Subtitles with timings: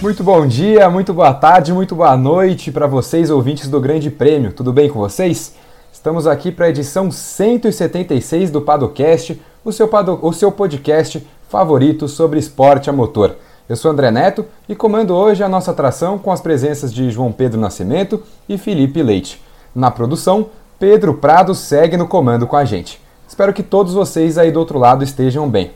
[0.00, 4.50] Muito bom dia, muito boa tarde, muito boa noite para vocês, ouvintes do Grande Prêmio.
[4.50, 5.54] Tudo bem com vocês?
[5.92, 12.08] Estamos aqui para a edição 176 do Padocast, o seu, pado, o seu podcast favorito
[12.08, 13.36] sobre esporte a motor.
[13.68, 17.30] Eu sou André Neto e comando hoje a nossa atração com as presenças de João
[17.30, 19.38] Pedro Nascimento e Felipe Leite.
[19.74, 20.46] Na produção,
[20.78, 22.98] Pedro Prado segue no comando com a gente.
[23.28, 25.72] Espero que todos vocês aí do outro lado estejam bem.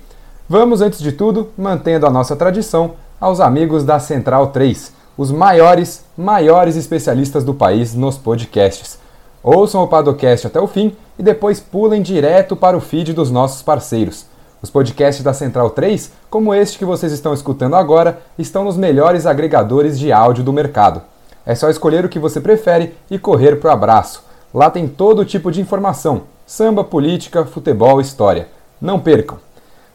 [0.48, 2.92] Vamos, antes de tudo, mantendo a nossa tradição,
[3.24, 8.98] aos amigos da Central 3, os maiores, maiores especialistas do país nos podcasts.
[9.42, 13.62] Ouçam o Padocast até o fim e depois pulem direto para o feed dos nossos
[13.62, 14.26] parceiros.
[14.60, 19.24] Os podcasts da Central 3, como este que vocês estão escutando agora, estão nos melhores
[19.24, 21.00] agregadores de áudio do mercado.
[21.46, 24.22] É só escolher o que você prefere e correr para o abraço.
[24.52, 28.48] Lá tem todo tipo de informação: samba, política, futebol, história.
[28.78, 29.38] Não percam!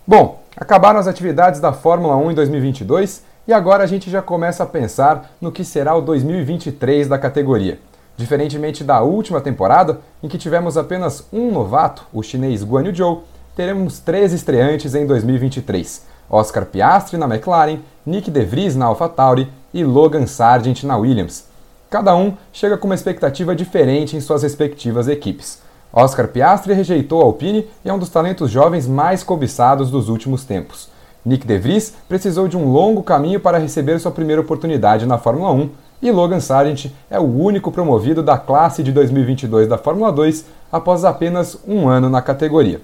[0.07, 4.63] Bom, acabaram as atividades da Fórmula 1 em 2022 e agora a gente já começa
[4.63, 7.79] a pensar no que será o 2023 da categoria.
[8.17, 13.23] Diferentemente da última temporada, em que tivemos apenas um novato, o chinês Guan Yu Zhou,
[13.55, 19.85] teremos três estreantes em 2023: Oscar Piastri na McLaren, Nick De Vries na AlphaTauri e
[19.85, 21.45] Logan Sargent na Williams.
[21.89, 25.61] Cada um chega com uma expectativa diferente em suas respectivas equipes.
[25.91, 30.45] Oscar Piastri rejeitou a Alpine e é um dos talentos jovens mais cobiçados dos últimos
[30.45, 30.89] tempos.
[31.25, 35.51] Nick De Vries precisou de um longo caminho para receber sua primeira oportunidade na Fórmula
[35.51, 35.69] 1
[36.01, 41.03] e Logan Sargent é o único promovido da classe de 2022 da Fórmula 2 após
[41.03, 42.79] apenas um ano na categoria.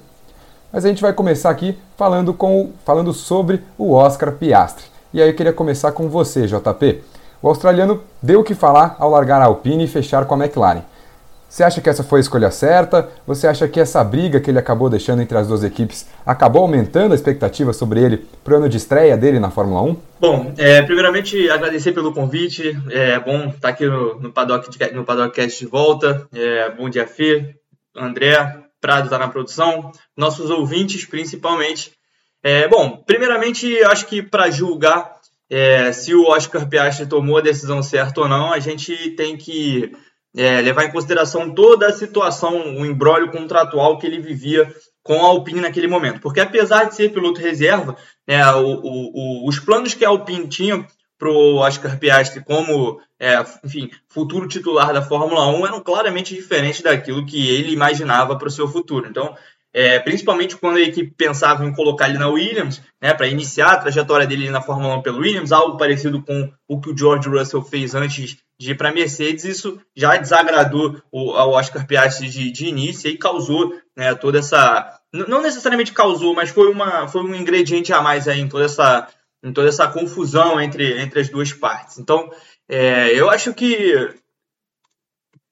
[0.73, 4.85] Mas a gente vai começar aqui falando, com, falando sobre o Oscar Piastri.
[5.13, 7.01] E aí eu queria começar com você, JP.
[7.41, 10.81] O australiano deu o que falar ao largar a Alpine e fechar com a McLaren.
[11.47, 13.09] Você acha que essa foi a escolha certa?
[13.25, 17.13] Você acha que essa briga que ele acabou deixando entre as duas equipes acabou aumentando
[17.13, 19.97] a expectativa sobre ele para o ano de estreia dele na Fórmula 1?
[20.19, 22.77] Bom, é, primeiramente agradecer pelo convite.
[22.89, 26.27] É bom estar aqui no, no, paddock, no Paddockcast de volta.
[26.33, 27.55] É, bom dia, Fê,
[27.95, 28.35] André,
[28.81, 31.93] Prado está na produção, nossos ouvintes principalmente.
[32.43, 35.15] É, bom, primeiramente, acho que para julgar
[35.49, 39.91] é, se o Oscar Piastri tomou a decisão certa ou não, a gente tem que
[40.35, 45.27] é, levar em consideração toda a situação, o embrólio contratual que ele vivia com a
[45.27, 46.19] Alpine naquele momento.
[46.19, 47.95] Porque apesar de ser piloto reserva,
[48.27, 50.85] né, o, o, o, os planos que a Alpine tinha
[51.17, 56.81] para o Oscar Piastri como é, enfim, futuro titular da Fórmula 1 eram claramente diferentes
[56.81, 59.07] daquilo que ele imaginava para o seu futuro.
[59.07, 59.35] Então,
[59.77, 63.77] é, principalmente quando a equipe pensava em colocar ele na Williams, né, para iniciar a
[63.77, 67.61] trajetória dele na Fórmula 1 pelo Williams, algo parecido com o que o George Russell
[67.61, 72.49] fez antes de ir para a Mercedes, isso já desagradou o, ao Oscar Piastri de,
[72.51, 74.97] de início e causou né, toda essa.
[75.11, 79.09] Não necessariamente causou, mas foi, uma, foi um ingrediente a mais aí em toda essa,
[79.43, 81.99] em toda essa confusão entre, entre as duas partes.
[81.99, 82.29] Então,
[82.69, 84.09] é, eu acho que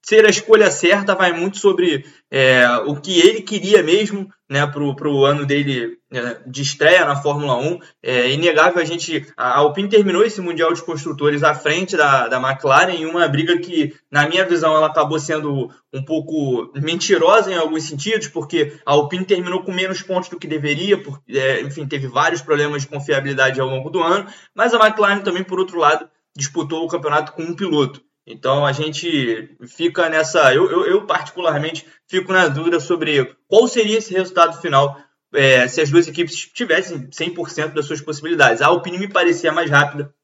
[0.04, 5.08] ser a escolha certa vai muito sobre é, o que ele queria mesmo né, para
[5.08, 7.78] o ano dele é, de estreia na Fórmula 1.
[8.02, 9.26] É inegável a gente.
[9.36, 13.58] A Alpine terminou esse Mundial de Construtores à frente da, da McLaren em uma briga
[13.58, 18.92] que, na minha visão, ela acabou sendo um pouco mentirosa em alguns sentidos, porque a
[18.92, 22.88] Alpine terminou com menos pontos do que deveria, porque, é, enfim, teve vários problemas de
[22.88, 27.32] confiabilidade ao longo do ano, mas a McLaren também, por outro lado, disputou o campeonato
[27.32, 28.02] com um piloto.
[28.26, 30.54] Então a gente fica nessa.
[30.54, 34.98] Eu, eu, eu, particularmente fico na dúvida sobre qual seria esse resultado final
[35.32, 38.62] é, se as duas equipes tivessem 100% das suas possibilidades.
[38.62, 40.14] A Alpine me parecia mais rápida,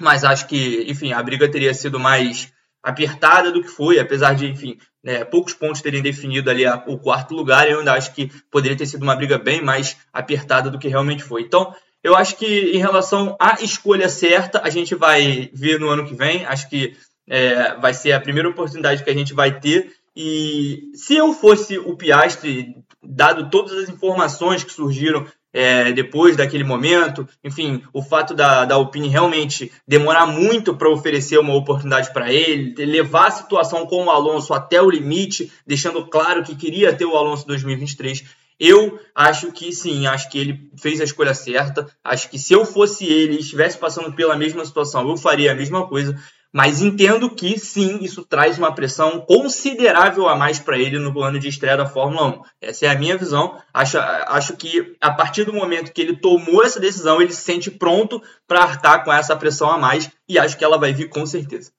[0.00, 4.46] mas acho que, enfim, a briga teria sido mais apertada do que foi, apesar de,
[4.46, 8.30] enfim, né, poucos pontos terem definido ali a, o quarto lugar, eu ainda acho que
[8.50, 11.42] poderia ter sido uma briga bem mais apertada do que realmente foi.
[11.42, 16.06] Então, eu acho que em relação à escolha certa, a gente vai ver no ano
[16.06, 16.46] que vem.
[16.46, 16.96] Acho que
[17.28, 19.92] é, vai ser a primeira oportunidade que a gente vai ter.
[20.16, 26.64] E se eu fosse o Piastri, dado todas as informações que surgiram é, depois daquele
[26.64, 32.32] momento, enfim, o fato da, da Alpine realmente demorar muito para oferecer uma oportunidade para
[32.32, 37.06] ele, levar a situação com o Alonso até o limite, deixando claro que queria ter
[37.06, 38.24] o Alonso 2023.
[38.60, 41.86] Eu acho que sim, acho que ele fez a escolha certa.
[42.02, 45.54] Acho que se eu fosse ele e estivesse passando pela mesma situação, eu faria a
[45.54, 46.20] mesma coisa.
[46.52, 51.38] Mas entendo que sim, isso traz uma pressão considerável a mais para ele no ano
[51.38, 52.42] de estreia da Fórmula 1.
[52.62, 53.56] Essa é a minha visão.
[53.72, 57.70] Acho, acho que a partir do momento que ele tomou essa decisão, ele se sente
[57.70, 61.26] pronto para arcar com essa pressão a mais e acho que ela vai vir com
[61.26, 61.70] certeza.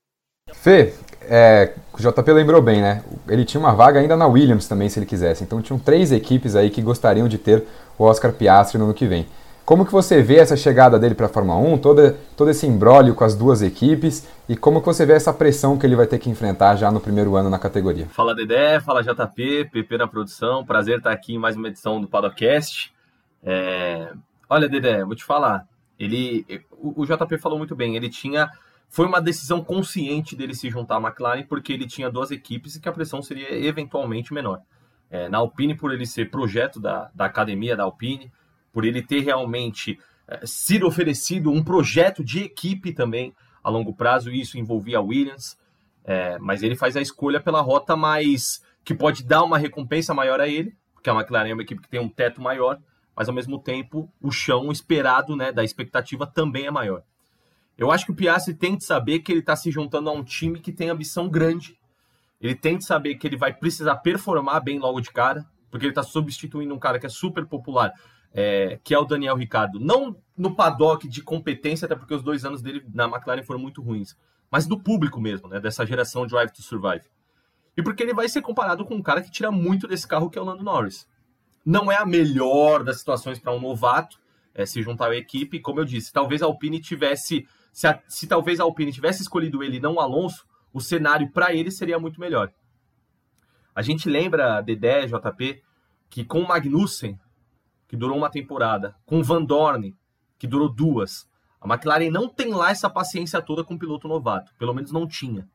[0.53, 3.03] Fê, é, o JP lembrou bem, né?
[3.27, 5.43] Ele tinha uma vaga ainda na Williams também, se ele quisesse.
[5.43, 7.65] Então tinham três equipes aí que gostariam de ter
[7.97, 9.27] o Oscar Piastri no ano que vem.
[9.69, 13.13] Como que você vê essa chegada dele para a Fórmula 1, todo, todo esse embrólio
[13.13, 16.17] com as duas equipes e como que você vê essa pressão que ele vai ter
[16.17, 18.07] que enfrentar já no primeiro ano na categoria?
[18.07, 22.07] Fala Dedé, fala JP, PP na produção, prazer estar aqui em mais uma edição do
[22.07, 22.91] Padocast.
[23.43, 24.11] É...
[24.49, 25.67] Olha Dedé, vou te falar,
[25.99, 28.49] ele, o, o JP falou muito bem, ele tinha
[28.87, 32.79] foi uma decisão consciente dele se juntar à McLaren porque ele tinha duas equipes e
[32.79, 34.61] que a pressão seria eventualmente menor.
[35.11, 38.31] É, na Alpine, por ele ser projeto da, da academia da Alpine,
[38.71, 43.33] por ele ter realmente é, sido oferecido um projeto de equipe também
[43.63, 45.57] a longo prazo, e isso envolvia a Williams,
[46.03, 50.39] é, mas ele faz a escolha pela rota mais que pode dar uma recompensa maior
[50.39, 52.79] a ele, porque a McLaren é uma equipe que tem um teto maior,
[53.15, 57.03] mas ao mesmo tempo o chão esperado né, da expectativa também é maior.
[57.77, 60.23] Eu acho que o Piastri tem de saber que ele está se juntando a um
[60.23, 61.77] time que tem ambição grande.
[62.41, 65.91] Ele tem de saber que ele vai precisar performar bem logo de cara, porque ele
[65.91, 67.93] está substituindo um cara que é super popular,
[68.33, 69.79] é, que é o Daniel Ricardo.
[69.79, 73.81] Não no paddock de competência, até porque os dois anos dele na McLaren foram muito
[73.81, 74.15] ruins,
[74.49, 77.03] mas do público mesmo, né, dessa geração Drive to Survive.
[77.75, 80.37] E porque ele vai ser comparado com um cara que tira muito desse carro, que
[80.37, 81.07] é o Lando Norris.
[81.65, 84.17] Não é a melhor das situações para um novato
[84.53, 85.59] é, se juntar à equipe.
[85.59, 89.63] Como eu disse, talvez a Alpine tivesse se, a, se talvez a Alpine tivesse escolhido
[89.63, 92.51] ele e não o Alonso, o cenário para ele seria muito melhor.
[93.73, 95.61] A gente lembra, Dedé, JP,
[96.09, 97.19] que com o Magnussen,
[97.89, 99.93] que durou uma temporada, com Van Dorn,
[100.37, 101.27] que durou duas,
[101.59, 105.05] a McLaren não tem lá essa paciência toda com o piloto novato, pelo menos não
[105.05, 105.47] tinha.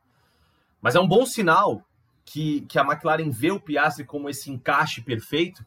[0.79, 1.81] Mas é um bom sinal
[2.23, 5.65] que, que a McLaren vê o Piastri como esse encaixe perfeito,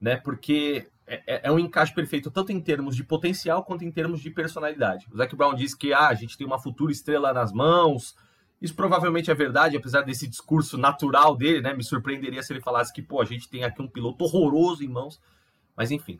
[0.00, 0.16] né?
[0.16, 4.20] Porque é, é, é, um encaixe perfeito, tanto em termos de potencial quanto em termos
[4.20, 5.06] de personalidade.
[5.12, 8.14] O Zac Brown disse que ah, a gente tem uma futura estrela nas mãos.
[8.62, 11.74] Isso provavelmente é verdade, apesar desse discurso natural dele, né?
[11.74, 14.88] Me surpreenderia se ele falasse que, pô, a gente tem aqui um piloto horroroso em
[14.88, 15.20] mãos.
[15.76, 16.18] Mas enfim.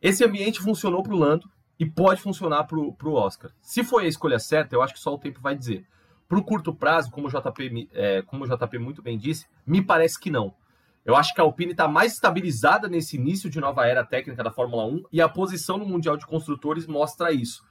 [0.00, 3.50] Esse ambiente funcionou para o Lando e pode funcionar para o Oscar.
[3.60, 5.86] Se foi a escolha certa, eu acho que só o tempo vai dizer.
[6.28, 9.82] Para o curto prazo, como o JP, é, como o JP muito bem disse, me
[9.82, 10.54] parece que não.
[11.06, 14.50] Eu acho que a Alpine está mais estabilizada nesse início de nova era técnica da
[14.50, 17.64] Fórmula 1 e a posição no Mundial de Construtores mostra isso.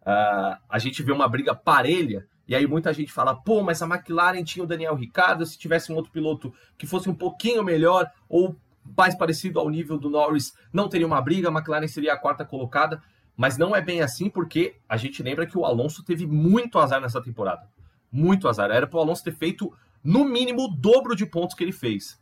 [0.00, 3.86] Uh, a gente vê uma briga parelha e aí muita gente fala, pô, mas a
[3.86, 8.10] McLaren tinha o Daniel Ricciardo, se tivesse um outro piloto que fosse um pouquinho melhor
[8.26, 8.56] ou
[8.96, 12.44] mais parecido ao nível do Norris, não teria uma briga, a McLaren seria a quarta
[12.44, 13.02] colocada.
[13.36, 17.00] Mas não é bem assim, porque a gente lembra que o Alonso teve muito azar
[17.00, 17.68] nessa temporada.
[18.10, 18.68] Muito azar.
[18.70, 22.20] Era para o Alonso ter feito, no mínimo, o dobro de pontos que ele fez.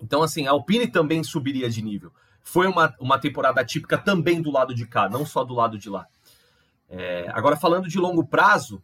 [0.00, 2.12] Então, assim, a Alpine também subiria de nível.
[2.40, 5.90] Foi uma, uma temporada típica também do lado de cá, não só do lado de
[5.90, 6.06] lá.
[6.88, 8.80] É, agora, falando de longo prazo,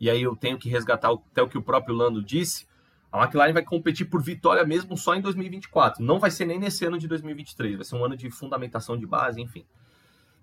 [0.00, 2.66] e aí eu tenho que resgatar até o que o próprio Lando disse,
[3.14, 6.04] a McLaren vai competir por vitória mesmo só em 2024.
[6.04, 9.06] Não vai ser nem nesse ano de 2023, vai ser um ano de fundamentação de
[9.06, 9.64] base, enfim.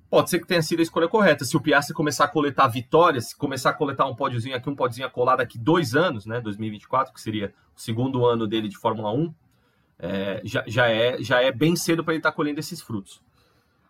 [0.09, 1.43] Pode ser que tenha sido a escolha correta.
[1.43, 4.75] Se o Piastri começar a coletar vitórias, se começar a coletar um pódiozinho aqui, um
[4.75, 9.11] pódiozinho colar daqui dois anos, né, 2024, que seria o segundo ano dele de Fórmula
[9.11, 9.33] 1,
[9.99, 13.21] é, já, já, é, já é bem cedo para ele estar tá colhendo esses frutos.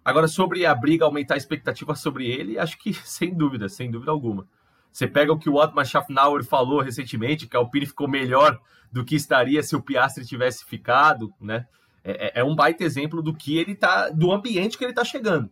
[0.04, 4.10] Agora, sobre a briga, aumentar a expectativa sobre ele, acho que sem dúvida, sem dúvida
[4.10, 4.48] alguma.
[4.92, 8.60] Você pega o que o Otmar Schaffnauer falou recentemente, que a Alpine ficou melhor
[8.92, 11.66] do que estaria se o Piastri tivesse ficado, né?
[12.04, 15.06] É, é, é um baita exemplo do que ele tá, do ambiente que ele está
[15.06, 15.50] chegando.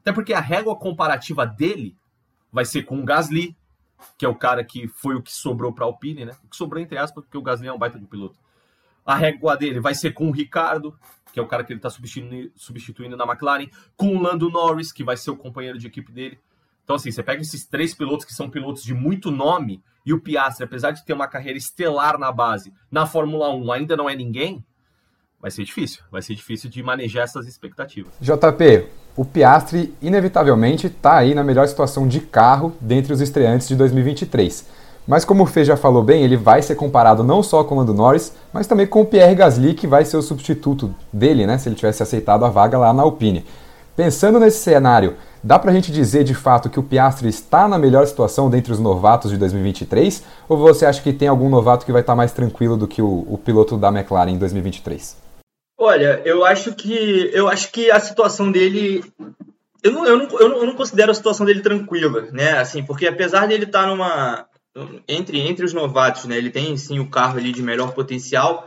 [0.00, 1.96] Até porque a régua comparativa dele
[2.52, 3.56] vai ser com o Gasly,
[4.18, 6.32] que é o cara que foi o que sobrou para a Alpine, né?
[6.44, 8.36] O que sobrou entre aspas, porque o Gasly é um baita de piloto.
[9.06, 10.96] A régua dele vai ser com o Ricardo,
[11.32, 14.92] que é o cara que ele está substituindo, substituindo na McLaren, com o Lando Norris,
[14.92, 16.38] que vai ser o companheiro de equipe dele.
[16.84, 20.20] Então, assim, você pega esses três pilotos que são pilotos de muito nome, e o
[20.20, 24.16] Piastri, apesar de ter uma carreira estelar na base, na Fórmula 1 ainda não é
[24.16, 24.64] ninguém,
[25.40, 26.02] vai ser difícil.
[26.10, 28.12] Vai ser difícil de manejar essas expectativas.
[28.20, 28.86] JP,
[29.16, 34.68] o Piastri, inevitavelmente, está aí na melhor situação de carro dentre os estreantes de 2023.
[35.06, 37.78] Mas como o Fê já falou bem, ele vai ser comparado não só com o
[37.78, 41.58] Lando Norris, mas também com o Pierre Gasly, que vai ser o substituto dele, né,
[41.58, 43.44] se ele tivesse aceitado a vaga lá na Alpine.
[44.02, 48.04] Pensando nesse cenário, dá pra gente dizer de fato que o Piastri está na melhor
[48.04, 50.24] situação dentre os novatos de 2023?
[50.48, 53.24] Ou você acha que tem algum novato que vai estar mais tranquilo do que o,
[53.30, 55.16] o piloto da McLaren em 2023?
[55.78, 59.04] Olha, eu acho que eu acho que a situação dele
[59.84, 62.58] eu não, eu, não, eu, não, considero a situação dele tranquila, né?
[62.58, 64.46] Assim, porque apesar de ele estar numa,
[65.06, 66.36] entre, entre os novatos, né?
[66.36, 68.66] Ele tem sim o carro ali de melhor potencial,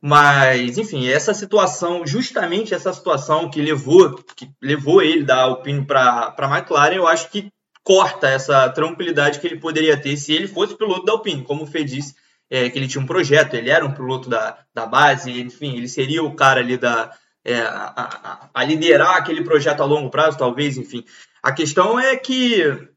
[0.00, 6.34] mas enfim, essa situação, justamente essa situação que levou, que levou ele da Alpine para
[6.36, 7.50] a McLaren, eu acho que
[7.82, 11.66] corta essa tranquilidade que ele poderia ter se ele fosse piloto da Alpine, como o
[11.66, 12.14] Fê disse,
[12.50, 15.88] é, que ele tinha um projeto, ele era um piloto da, da base, enfim, ele
[15.88, 17.12] seria o cara ali da,
[17.44, 21.04] é, a, a, a liderar aquele projeto a longo prazo, talvez, enfim.
[21.42, 22.88] A questão é que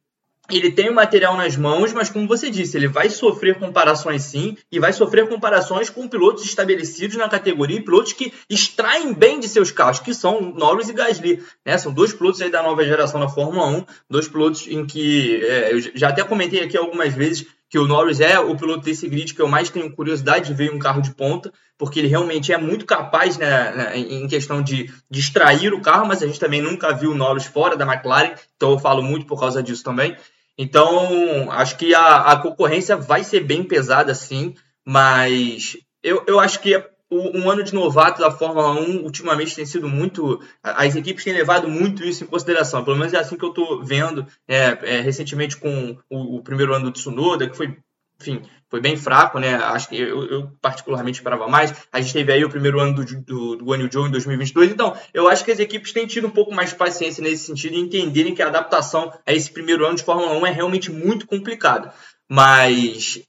[0.58, 4.58] ele tem o material nas mãos, mas como você disse, ele vai sofrer comparações sim,
[4.72, 9.48] e vai sofrer comparações com pilotos estabelecidos na categoria e pilotos que extraem bem de
[9.48, 11.44] seus carros, que são Norris e Gasly.
[11.66, 11.78] Né?
[11.78, 15.74] São dois pilotos aí da nova geração da Fórmula 1, dois pilotos em que é,
[15.74, 19.34] eu já até comentei aqui algumas vezes que o Norris é o piloto desse grid
[19.34, 22.58] que eu mais tenho curiosidade de ver um carro de ponta, porque ele realmente é
[22.58, 26.92] muito capaz né, né em questão de distrair o carro, mas a gente também nunca
[26.94, 30.18] viu o Norris fora da McLaren, então eu falo muito por causa disso também.
[30.62, 34.54] Então, acho que a, a concorrência vai ser bem pesada, sim,
[34.86, 36.76] mas eu, eu acho que
[37.10, 40.42] um ano de novato da Fórmula 1 ultimamente tem sido muito.
[40.62, 42.84] As equipes têm levado muito isso em consideração.
[42.84, 46.74] Pelo menos é assim que eu estou vendo é, é, recentemente com o, o, primeiro
[46.74, 47.78] ano do Tsunoda, que foi
[48.20, 49.56] enfim, foi bem fraco, né?
[49.56, 51.74] Acho que eu, eu, particularmente esperava mais.
[51.92, 54.72] A gente teve aí o primeiro ano do, do, do Guanyu Zhou em 2022.
[54.72, 57.76] Então, eu acho que as equipes têm tido um pouco mais de paciência nesse sentido
[57.76, 61.26] e entenderem que a adaptação a esse primeiro ano de Fórmula 1 é realmente muito
[61.26, 61.94] complicada.
[62.28, 63.22] Mas,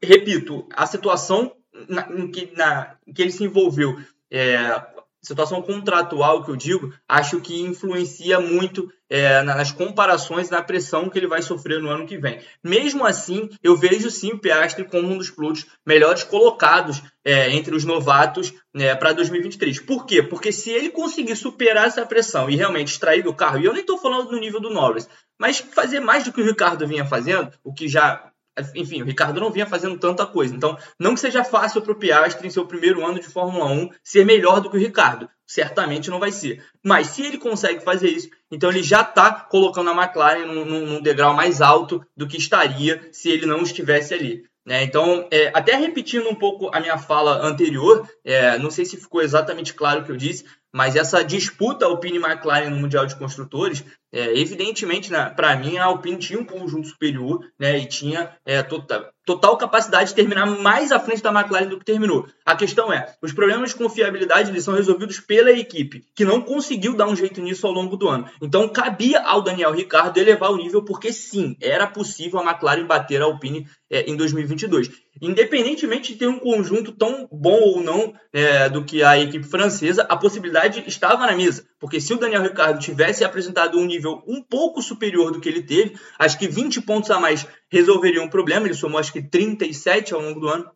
[0.00, 1.52] repito, a situação
[1.88, 3.98] na, em, que, na, em que ele se envolveu
[4.30, 4.82] é,
[5.20, 11.18] situação contratual que eu digo, acho que influencia muito é, nas comparações na pressão que
[11.18, 12.40] ele vai sofrer no ano que vem.
[12.62, 17.74] Mesmo assim, eu vejo sim o Piastri como um dos pilotos melhores colocados é, entre
[17.74, 19.80] os novatos né, para 2023.
[19.80, 20.22] Por quê?
[20.22, 23.80] Porque se ele conseguir superar essa pressão e realmente extrair do carro, e eu nem
[23.80, 27.50] estou falando no nível do Norris, mas fazer mais do que o Ricardo vinha fazendo,
[27.64, 28.29] o que já
[28.74, 30.54] enfim, o Ricardo não vinha fazendo tanta coisa.
[30.54, 33.90] Então, não que seja fácil para o Piastri, em seu primeiro ano de Fórmula 1,
[34.02, 35.28] ser melhor do que o Ricardo.
[35.46, 36.64] Certamente não vai ser.
[36.84, 41.02] Mas se ele consegue fazer isso, então ele já está colocando a McLaren num, num,
[41.02, 44.44] degrau mais alto do que estaria se ele não estivesse ali.
[44.64, 44.84] Né?
[44.84, 49.22] Então, é, até repetindo um pouco a minha fala anterior, é, não sei se ficou
[49.22, 53.16] exatamente claro o que eu disse, mas essa disputa Alpine e McLaren no Mundial de
[53.16, 58.30] Construtores, é, evidentemente, né, para mim, a Alpine tinha um conjunto superior né, e tinha
[58.44, 62.26] é, total, total capacidade de terminar mais à frente da McLaren do que terminou.
[62.44, 66.94] A questão é, os problemas de confiabilidade eles são resolvidos pela equipe, que não conseguiu
[66.94, 68.28] dar um jeito nisso ao longo do ano.
[68.42, 73.22] Então, cabia ao Daniel Ricciardo elevar o nível, porque sim, era possível a McLaren bater
[73.22, 74.90] a Alpine é, em 2022
[75.20, 80.06] independentemente de ter um conjunto tão bom ou não é, do que a equipe francesa,
[80.08, 81.64] a possibilidade estava na mesa.
[81.78, 85.62] Porque se o Daniel Ricciardo tivesse apresentado um nível um pouco superior do que ele
[85.62, 88.66] teve, acho que 20 pontos a mais resolveriam o problema.
[88.66, 90.70] Ele somou acho que 37 ao longo do ano.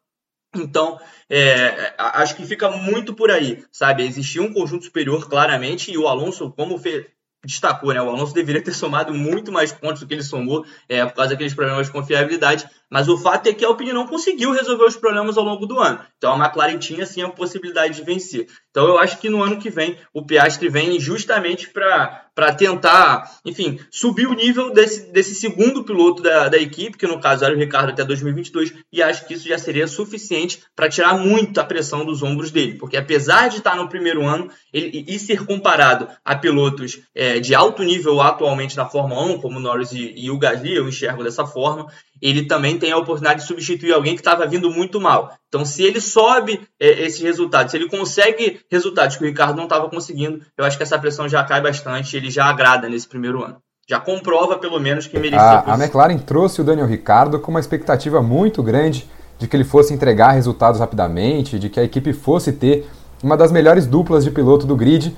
[0.56, 4.04] Então, é, acho que fica muito por aí, sabe?
[4.04, 7.06] Existia um conjunto superior, claramente, e o Alonso, como fez,
[7.44, 8.00] destacou, né?
[8.00, 11.30] O Alonso deveria ter somado muito mais pontos do que ele somou, é, por causa
[11.30, 12.68] daqueles problemas de confiabilidade.
[12.94, 15.80] Mas o fato é que a Alpine não conseguiu resolver os problemas ao longo do
[15.80, 15.98] ano.
[16.16, 18.46] Então a McLaren tinha sim a possibilidade de vencer.
[18.70, 23.80] Então eu acho que no ano que vem o Piastri vem justamente para tentar, enfim,
[23.90, 27.58] subir o nível desse, desse segundo piloto da, da equipe, que no caso era o
[27.58, 32.22] Ricardo até 2022, e acho que isso já seria suficiente para tirar muita pressão dos
[32.22, 32.78] ombros dele.
[32.78, 37.56] Porque apesar de estar no primeiro ano ele, e ser comparado a pilotos é, de
[37.56, 41.44] alto nível atualmente na Fórmula 1, como Norris e, e o Gasly, eu enxergo dessa
[41.44, 41.88] forma,
[42.20, 45.32] ele também tem a oportunidade de substituir alguém que estava vindo muito mal.
[45.48, 49.64] Então, se ele sobe é, esses resultados, se ele consegue resultados que o Ricardo não
[49.64, 53.42] estava conseguindo, eu acho que essa pressão já cai bastante, ele já agrada nesse primeiro
[53.44, 53.56] ano.
[53.88, 55.40] Já comprova, pelo menos, que merecia.
[55.40, 59.06] A, a McLaren trouxe o Daniel Ricardo com uma expectativa muito grande
[59.38, 62.88] de que ele fosse entregar resultados rapidamente, de que a equipe fosse ter
[63.22, 65.14] uma das melhores duplas de piloto do grid.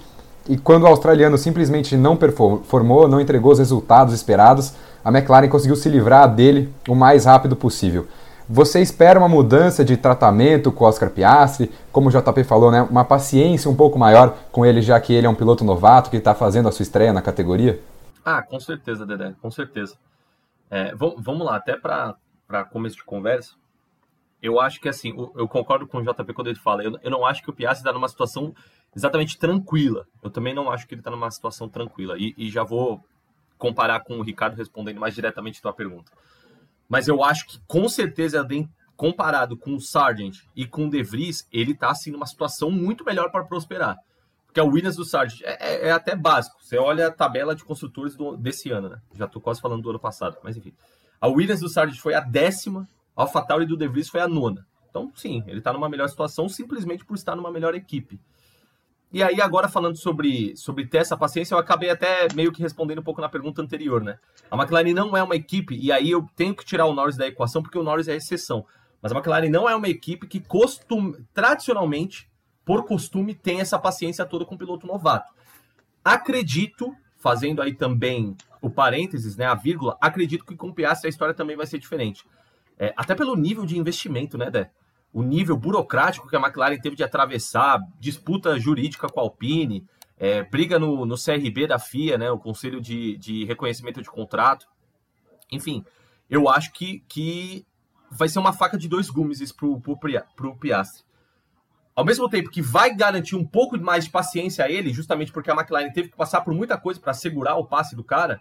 [0.49, 4.75] E quando o australiano simplesmente não performou, não entregou os resultados esperados,
[5.07, 8.09] a McLaren conseguiu se livrar dele o mais rápido possível.
[8.49, 12.83] Você espera uma mudança de tratamento com o Oscar Piastri, como o JP falou, né?
[12.83, 16.17] uma paciência um pouco maior com ele, já que ele é um piloto novato que
[16.17, 17.81] está fazendo a sua estreia na categoria?
[18.25, 19.95] Ah, com certeza, Dedé, com certeza.
[20.69, 23.53] É, vamos lá, até para começo de conversa,
[24.43, 27.25] eu acho que assim, eu concordo com o JP quando ele fala, eu, eu não
[27.25, 28.53] acho que o Piastri está numa situação
[28.95, 30.05] exatamente tranquila.
[30.21, 32.17] Eu também não acho que ele está numa situação tranquila.
[32.19, 33.01] E, e já vou
[33.59, 36.13] comparar com o Ricardo respondendo mais diretamente a tua pergunta.
[36.89, 38.47] Mas eu acho que com certeza
[38.97, 43.05] comparado com o Sargent e com o De Vries, ele está assim numa situação muito
[43.05, 43.97] melhor para prosperar.
[44.47, 46.57] Porque a Williams do Sargent é, é, é, até básico.
[46.63, 48.99] Você olha a tabela de construtores do, desse ano, né?
[49.15, 50.73] Já estou quase falando do ano passado, mas enfim.
[51.21, 54.67] A Williams do Sargent foi a décima, a AlphaTauri do De Vries foi a nona.
[54.89, 58.19] Então, sim, ele está numa melhor situação simplesmente por estar numa melhor equipe.
[59.13, 62.99] E aí, agora falando sobre, sobre ter essa paciência, eu acabei até meio que respondendo
[62.99, 64.19] um pouco na pergunta anterior, né?
[64.51, 67.27] A McLaren não é uma equipe, e aí eu tenho que tirar o Norris da
[67.27, 68.67] equação, porque o Norris é exceção.
[69.01, 72.29] Mas a McLaren não é uma equipe que costum, tradicionalmente
[72.65, 75.33] por costume, tem essa paciência toda com o piloto novato.
[76.05, 81.11] Acredito, fazendo aí também o parênteses, né, a vírgula, acredito que com o Piastri a
[81.11, 82.25] história também vai ser diferente.
[82.77, 84.71] É, até pelo nível de investimento, né, Dé?
[85.17, 89.83] O nível burocrático que a McLaren teve de atravessar, disputa jurídica com a Alpine,
[90.19, 94.67] é, briga no, no CRB da FIA, né, o Conselho de, de Reconhecimento de Contrato.
[95.51, 95.83] Enfim,
[96.29, 97.67] eu acho que, que
[98.11, 101.03] vai ser uma faca de dois gumes para o Piastri.
[101.95, 105.51] Ao mesmo tempo que vai garantir um pouco mais de paciência a ele, justamente porque
[105.51, 108.39] a McLaren teve que passar por muita coisa para segurar o passe do cara,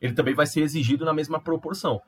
[0.00, 2.02] ele também vai ser exigido na mesma proporção.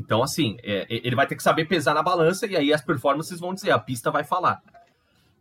[0.00, 3.38] Então, assim, é, ele vai ter que saber pesar na balança e aí as performances
[3.38, 4.62] vão dizer, a pista vai falar.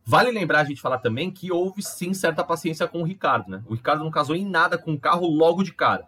[0.06, 3.64] Vale lembrar a gente falar também que houve sim certa paciência com o Ricardo, né?
[3.68, 6.08] O Ricardo não casou em nada com o carro logo de cara.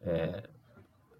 [0.00, 0.48] É,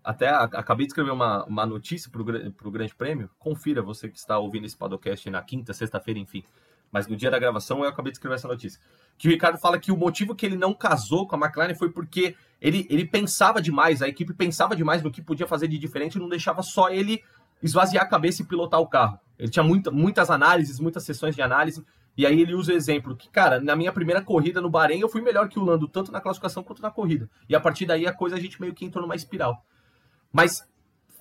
[0.05, 3.29] até acabei de escrever uma, uma notícia para o Grande Prêmio.
[3.39, 6.45] Confira você que está ouvindo esse podcast na quinta, sexta-feira, enfim.
[6.93, 8.79] Mas no dia da gravação eu acabei de escrever essa notícia.
[9.17, 11.91] Que o Ricardo fala que o motivo que ele não casou com a McLaren foi
[11.91, 16.17] porque ele, ele pensava demais, a equipe pensava demais no que podia fazer de diferente
[16.17, 17.25] e não deixava só ele
[17.63, 19.19] esvaziar a cabeça e pilotar o carro.
[19.39, 21.85] Ele tinha muita, muitas análises, muitas sessões de análise.
[22.15, 25.09] E aí ele usa o exemplo que, cara, na minha primeira corrida no Bahrein eu
[25.09, 27.29] fui melhor que o Lando, tanto na classificação quanto na corrida.
[27.49, 29.65] E a partir daí a coisa a gente meio que entrou numa espiral.
[30.31, 30.63] Mas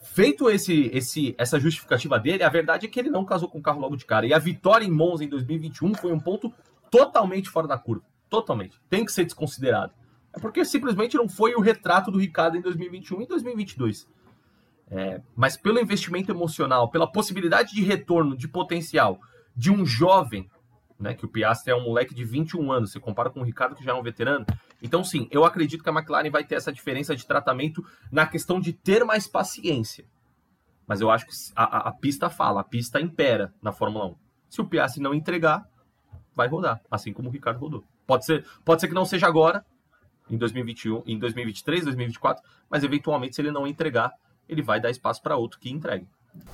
[0.01, 3.61] feito esse, esse, essa justificativa dele, a verdade é que ele não casou com o
[3.61, 4.25] carro logo de cara.
[4.25, 6.53] E a vitória em Monza em 2021 foi um ponto
[6.89, 8.03] totalmente fora da curva.
[8.29, 8.79] Totalmente.
[8.89, 9.93] Tem que ser desconsiderado.
[10.33, 14.07] É porque simplesmente não foi o retrato do Ricardo em 2021 e 2022.
[14.89, 19.19] É, mas pelo investimento emocional, pela possibilidade de retorno, de potencial
[19.55, 20.49] de um jovem
[21.01, 21.13] né?
[21.13, 23.83] Que o Piastri é um moleque de 21 anos, se compara com o Ricardo, que
[23.83, 24.45] já é um veterano.
[24.81, 28.59] Então, sim, eu acredito que a McLaren vai ter essa diferença de tratamento na questão
[28.59, 30.05] de ter mais paciência.
[30.87, 34.15] Mas eu acho que a, a, pista fala, a pista impera na Fórmula 1.
[34.49, 35.65] Se o Piastri não entregar,
[36.35, 37.83] vai rodar, assim como o Ricardo rodou.
[38.05, 39.63] Pode ser, pode ser que não seja agora,
[40.29, 44.11] em 2021, em 2023, 2024, mas eventualmente se ele não entregar,
[44.49, 46.07] ele vai dar espaço para outro que entregue.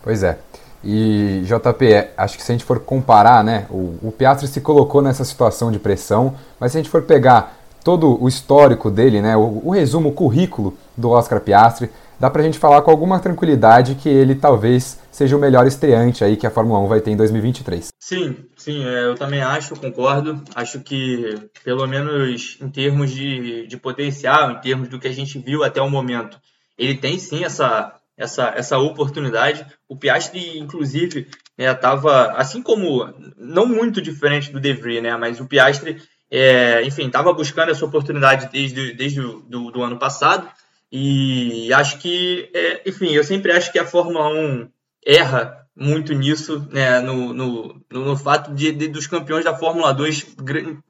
[0.03, 0.39] Pois é.
[0.83, 5.01] E JP, acho que se a gente for comparar, né, o, o Piastri se colocou
[5.01, 7.56] nessa situação de pressão, mas se a gente for pegar
[7.87, 12.43] todo o histórico dele, né, o, o resumo, o currículo do Oscar Piastri, dá pra
[12.43, 16.51] gente falar com alguma tranquilidade que ele talvez seja o melhor estreante aí que a
[16.51, 17.87] Fórmula 1 vai ter em 2023.
[17.97, 20.43] Sim, sim, é, eu também acho, concordo.
[20.53, 25.39] Acho que, pelo menos em termos de, de potencial, em termos do que a gente
[25.39, 26.37] viu até o momento,
[26.77, 29.65] ele tem sim essa, essa, essa oportunidade.
[29.87, 31.25] O Piastri, inclusive,
[31.57, 36.83] estava, né, assim como, não muito diferente do De Vries, né, mas o Piastri, é,
[36.83, 40.47] enfim, estava buscando essa oportunidade desde, desde o do, ano passado.
[40.91, 44.69] E acho que, é, enfim, eu sempre acho que a Fórmula 1
[45.05, 50.35] erra muito nisso, né, no, no, no, fato de, de, dos campeões da Fórmula 2,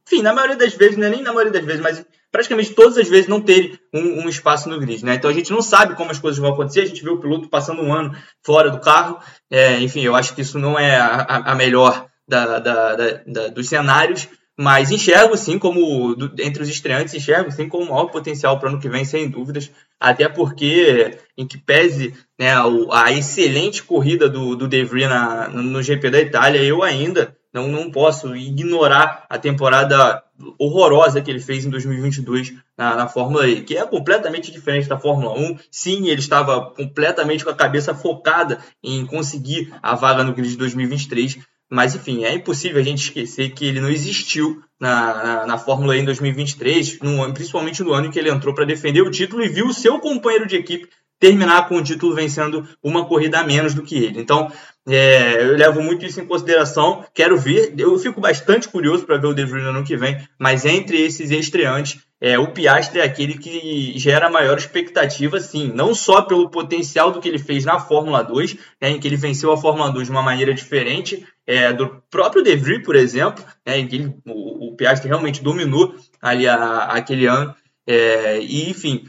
[0.06, 3.10] enfim, na maioria das vezes, né, nem na maioria das vezes, mas praticamente todas as
[3.10, 5.16] vezes não terem um, um, espaço no grid, né?
[5.16, 7.50] Então a gente não sabe como as coisas vão acontecer, a gente vê o piloto
[7.50, 9.20] passando um ano fora do carro,
[9.52, 13.68] é, enfim, eu acho que isso não é a, a melhor da, da, da, dos
[13.68, 18.72] cenários, mas enxergo sim como, entre os estreantes, enxergo sim como maior potencial para o
[18.72, 22.54] ano que vem, sem dúvidas, até porque, em que pese né,
[22.92, 27.68] a excelente corrida do, do De Vries na, no GP da Itália, eu ainda não,
[27.68, 30.24] não posso ignorar a temporada
[30.60, 34.98] horrorosa que ele fez em 2022 na, na, Fórmula E, que é completamente diferente da
[34.98, 35.58] Fórmula 1.
[35.72, 40.58] Sim, ele estava completamente com a cabeça focada em conseguir a vaga no grid de
[40.58, 45.58] 2023, mas enfim, é impossível a gente esquecer que ele não existiu na, na, na
[45.58, 49.12] Fórmula E em 2023, no, principalmente no ano em que ele entrou para defender o
[49.12, 50.88] título e viu o seu companheiro de equipe
[51.20, 54.20] terminar com o título vencendo uma corrida a menos do que ele.
[54.20, 54.52] Então,
[54.88, 57.04] é, eu levo muito isso em consideração.
[57.14, 60.18] Quero ver, eu fico bastante curioso para ver o De Vries no ano que vem,
[60.40, 65.94] mas entre esses estreantes, é, o Piastri é aquele que gera maior expectativa, sim, não
[65.94, 69.52] só pelo potencial do que ele fez na Fórmula 2, né, em que ele venceu
[69.52, 73.82] a Fórmula 2 de uma maneira diferente é, do próprio De Vries, por exemplo, né,
[73.86, 77.56] que ele, o, o Piastri realmente dominou ali a, aquele ano.
[77.88, 79.06] É, e, enfim,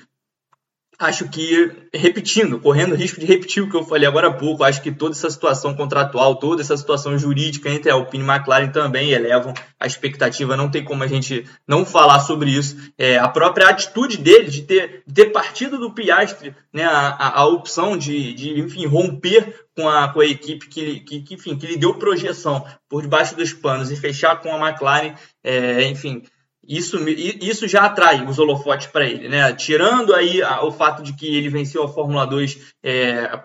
[0.99, 4.65] acho que, repetindo, correndo o risco de repetir o que eu falei agora há pouco,
[4.65, 8.35] acho que toda essa situação contratual, toda essa situação jurídica entre a Alpine e a
[8.35, 12.77] McLaren também elevam a expectativa, não tem como a gente não falar sobre isso.
[12.99, 17.39] É, a própria atitude dele de ter, de ter partido do Piastre, né, a, a,
[17.41, 21.57] a opção de, de, enfim, romper com a, com a equipe que, que, que, enfim,
[21.57, 26.25] que lhe deu projeção por debaixo dos panos e fechar com a McLaren, é, enfim,
[26.69, 29.53] isso, isso já atrai os holofotes para ele, né?
[29.55, 33.41] Tirando aí o fato de que ele venceu a Fórmula 2 é,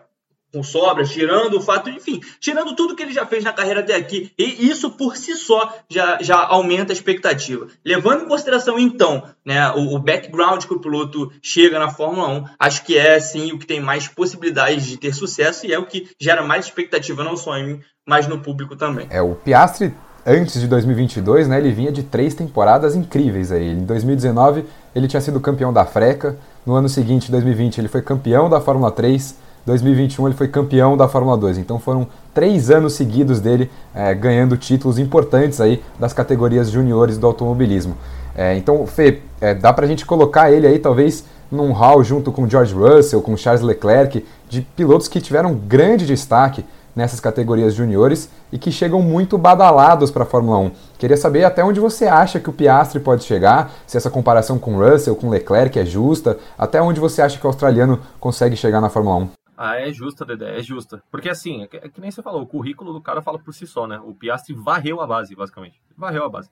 [0.54, 3.96] com sobras, tirando o fato, enfim, tirando tudo que ele já fez na carreira até
[3.96, 4.32] aqui.
[4.38, 7.68] E isso por si só já, já aumenta a expectativa.
[7.84, 12.46] Levando em consideração, então, né, o, o background que o piloto chega na Fórmula 1,
[12.60, 15.88] acho que é sim o que tem mais possibilidades de ter sucesso e é o
[15.88, 19.08] que gera mais expectativa, não só em mim, mas no público também.
[19.10, 19.94] É, o Piastri
[20.26, 23.72] antes de 2022, né, ele vinha de três temporadas incríveis aí.
[23.72, 26.36] Em 2019, ele tinha sido campeão da Freca.
[26.66, 29.36] No ano seguinte, 2020, ele foi campeão da Fórmula 3.
[29.66, 31.58] 2021 ele foi campeão da Fórmula 2.
[31.58, 37.26] Então foram três anos seguidos dele é, ganhando títulos importantes aí das categorias juniores do
[37.26, 37.96] automobilismo.
[38.36, 42.50] É, então, Fê, é, dá pra gente colocar ele aí talvez num hall junto com
[42.50, 48.58] George Russell, com Charles Leclerc, de pilotos que tiveram grande destaque nessas categorias juniores e
[48.58, 50.71] que chegam muito badalados para a Fórmula 1.
[50.97, 54.77] Queria saber até onde você acha que o Piastri pode chegar, se essa comparação com
[54.77, 58.89] Russell, com Leclerc é justa, até onde você acha que o australiano consegue chegar na
[58.89, 59.29] Fórmula 1.
[59.56, 61.03] Ah, é justa, Dedé, é justa.
[61.12, 63.53] Porque assim, é que, é que, nem você falou, o currículo do cara fala por
[63.53, 63.99] si só, né?
[64.03, 65.79] O Piastri varreu a base, basicamente.
[65.95, 66.49] Varreu a base.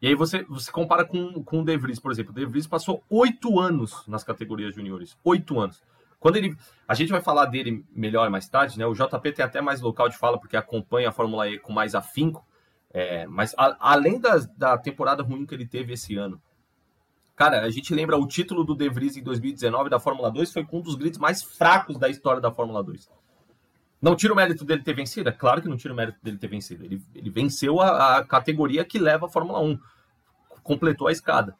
[0.00, 2.32] E aí você, você compara com, com o De Vries, por exemplo.
[2.32, 5.16] O De Vries passou oito anos nas categorias juniores.
[5.24, 5.82] Oito anos.
[6.26, 6.56] Quando ele.
[6.88, 8.84] A gente vai falar dele melhor mais tarde, né?
[8.84, 11.94] O JP tem até mais local de fala, porque acompanha a Fórmula E com mais
[11.94, 12.44] afinco.
[12.92, 16.42] É, mas a, além da, da temporada ruim que ele teve esse ano,
[17.36, 20.66] Cara, a gente lembra o título do De Vries em 2019 da Fórmula 2 foi
[20.72, 23.08] um dos gritos mais fracos da história da Fórmula 2.
[24.02, 25.28] Não tira o mérito dele ter vencido?
[25.28, 26.84] É claro que não tira o mérito dele ter vencido.
[26.84, 29.78] Ele, ele venceu a, a, categoria que leva a Fórmula 1.
[30.64, 31.56] Completou a escada.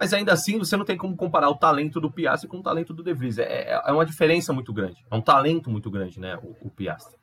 [0.00, 2.94] Mas ainda assim, você não tem como comparar o talento do Piastri com o talento
[2.94, 3.38] do De Vries.
[3.38, 5.04] É, é, é uma diferença muito grande.
[5.10, 7.18] É um talento muito grande, né, o, o Piastri.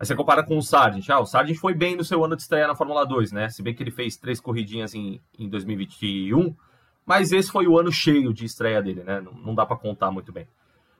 [0.00, 1.08] Aí você compara com o Sargent.
[1.10, 3.48] Ah, o Sargent foi bem no seu ano de estreia na Fórmula 2, né?
[3.48, 6.54] Se bem que ele fez três corridinhas em, em 2021
[7.06, 9.20] mas esse foi o ano cheio de estreia dele, né?
[9.20, 10.48] Não, não dá para contar muito bem.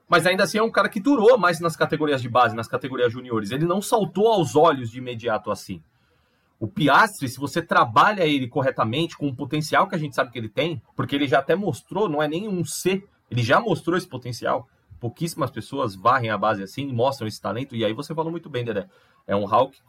[0.07, 3.11] Mas ainda assim é um cara que durou mais nas categorias de base, nas categorias
[3.11, 3.51] juniores.
[3.51, 5.83] Ele não saltou aos olhos de imediato assim.
[6.59, 10.39] O Piastri, se você trabalha ele corretamente, com o potencial que a gente sabe que
[10.39, 13.97] ele tem, porque ele já até mostrou, não é nem um C, ele já mostrou
[13.97, 14.67] esse potencial.
[14.99, 18.65] Pouquíssimas pessoas varrem a base assim, mostram esse talento, e aí você falou muito bem,
[18.65, 18.87] Dedé.
[19.27, 19.79] É um hall que,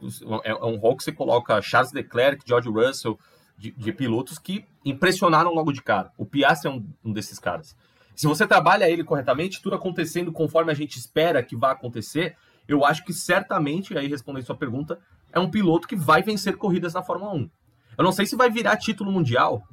[0.44, 3.18] é um hall que você coloca Charles Leclerc, George Russell,
[3.56, 6.12] de, de, pilotos que impressionaram logo de cara.
[6.18, 7.74] O Piastri é um, um, desses caras.
[8.14, 12.36] Se você trabalha ele corretamente, tudo acontecendo conforme a gente espera que vá acontecer,
[12.68, 14.98] eu acho que certamente, aí respondendo sua pergunta,
[15.32, 17.50] é um piloto que vai vencer corridas na Fórmula 1.
[17.96, 19.66] Eu não sei se vai virar título mundial,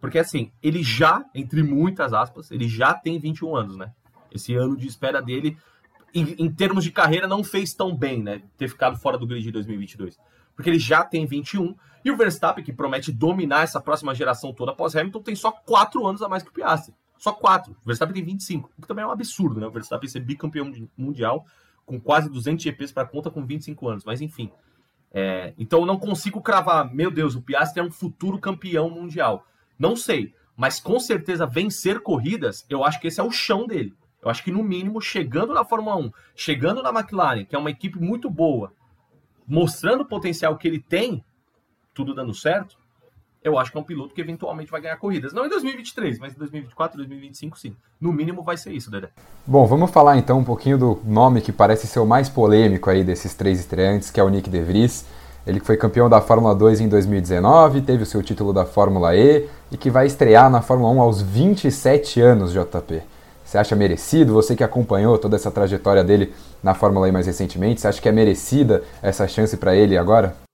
[0.00, 3.92] porque assim, ele já, entre muitas aspas, ele já tem 21 anos, né?
[4.30, 5.56] Esse ano de espera dele,
[6.14, 8.42] em, em termos de carreira, não fez tão bem, né?
[8.56, 10.18] Ter ficado fora do grid de 2022
[10.56, 11.76] porque ele já tem 21.
[12.04, 16.04] E o Verstappen, que promete dominar essa próxima geração toda após Hamilton, tem só 4
[16.06, 16.94] anos a mais que o Piastri.
[17.18, 17.72] Só 4.
[17.72, 19.66] O Verstappen tem 25, o que também é um absurdo, né?
[19.66, 21.44] O Verstappen ser bicampeão mundial
[21.86, 24.50] com quase 200 GPs para conta com 25 anos, mas enfim.
[25.12, 29.46] É, então eu não consigo cravar, meu Deus, o Piastri é um futuro campeão mundial.
[29.78, 33.94] Não sei, mas com certeza vencer corridas, eu acho que esse é o chão dele.
[34.22, 37.70] Eu acho que no mínimo, chegando na Fórmula 1, chegando na McLaren, que é uma
[37.70, 38.72] equipe muito boa,
[39.46, 41.24] mostrando o potencial que ele tem,
[41.94, 42.76] tudo dando certo,
[43.46, 45.32] eu acho que é um piloto que eventualmente vai ganhar corridas.
[45.32, 47.76] Não em 2023, mas em 2024, 2025, sim.
[48.00, 49.08] No mínimo vai ser isso, Dedé.
[49.46, 53.04] Bom, vamos falar então um pouquinho do nome que parece ser o mais polêmico aí
[53.04, 55.06] desses três estreantes, que é o Nick De Vries.
[55.46, 59.48] Ele foi campeão da Fórmula 2 em 2019, teve o seu título da Fórmula E
[59.70, 63.00] e que vai estrear na Fórmula 1 aos 27 anos, JP.
[63.44, 64.34] Você acha merecido?
[64.34, 68.08] Você que acompanhou toda essa trajetória dele na Fórmula E mais recentemente, você acha que
[68.08, 70.45] é merecida essa chance para ele agora?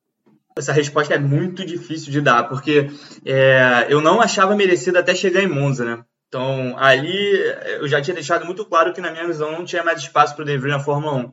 [0.57, 2.91] Essa resposta é muito difícil de dar, porque
[3.25, 6.05] é, eu não achava merecida até chegar em Monza, né?
[6.29, 7.37] Então, ali
[7.79, 10.43] eu já tinha deixado muito claro que, na minha visão, não tinha mais espaço para
[10.43, 11.33] o De na Fórmula 1.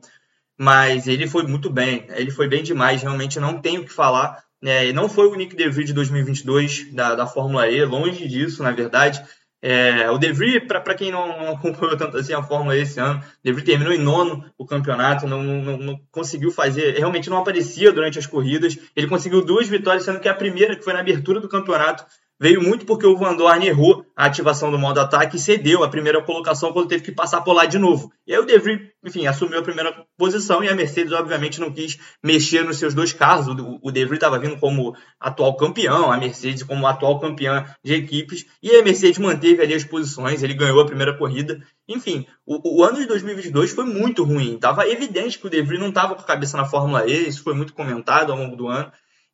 [0.58, 4.44] Mas ele foi muito bem, ele foi bem demais, realmente não tenho o que falar.
[4.62, 8.72] É, não foi o Nick De de 2022 da, da Fórmula E, longe disso, na
[8.72, 9.24] verdade.
[9.62, 13.52] É, o De Vries, para quem não, acompanhou tanto assim a Fórmula esse ano, De
[13.52, 18.18] Vries terminou em nono o campeonato, não, não, não, conseguiu fazer, realmente não aparecia durante
[18.18, 18.78] as corridas.
[18.96, 22.06] Ele conseguiu duas vitórias, sendo que a primeira, que foi na abertura do campeonato,
[22.40, 25.88] veio muito porque o Van Dorn errou a ativação do modo ataque e cedeu a
[25.90, 28.10] primeira colocação quando teve que passar por lá de novo.
[28.26, 31.70] E aí o De Vries, enfim, assumiu a primeira posição e a Mercedes, obviamente, não
[31.70, 33.46] quis mexer nos seus dois carros.
[33.82, 38.46] O De Vries estava vindo como atual campeão, a Mercedes como atual campeã de equipes,
[38.62, 41.60] e a Mercedes manteve ali as posições, ele ganhou a primeira corrida.
[41.86, 44.54] Enfim, o, o ano de 2022 foi muito ruim.
[44.54, 47.42] Estava evidente que o De Vries não estava com a cabeça na Fórmula E, isso
[47.42, 48.90] foi muito comentado ao longo do ano.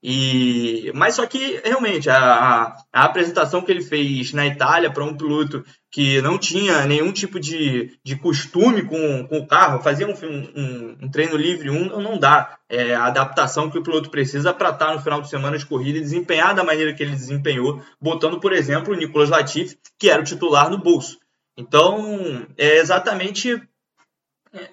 [0.09, 5.17] E, mas só que realmente a, a, apresentação que ele fez na Itália para um
[5.17, 10.13] piloto que não tinha nenhum tipo de, de costume com, com o carro, fazia um,
[10.13, 12.57] um, um treino livre um, não dá.
[12.69, 15.67] É a adaptação que o piloto precisa para estar tá no final de semana de
[15.67, 20.09] corrida e desempenhar da maneira que ele desempenhou, botando, por exemplo, o Nicolas Latifi, que
[20.09, 21.19] era o titular no bolso.
[21.59, 23.61] Então, é exatamente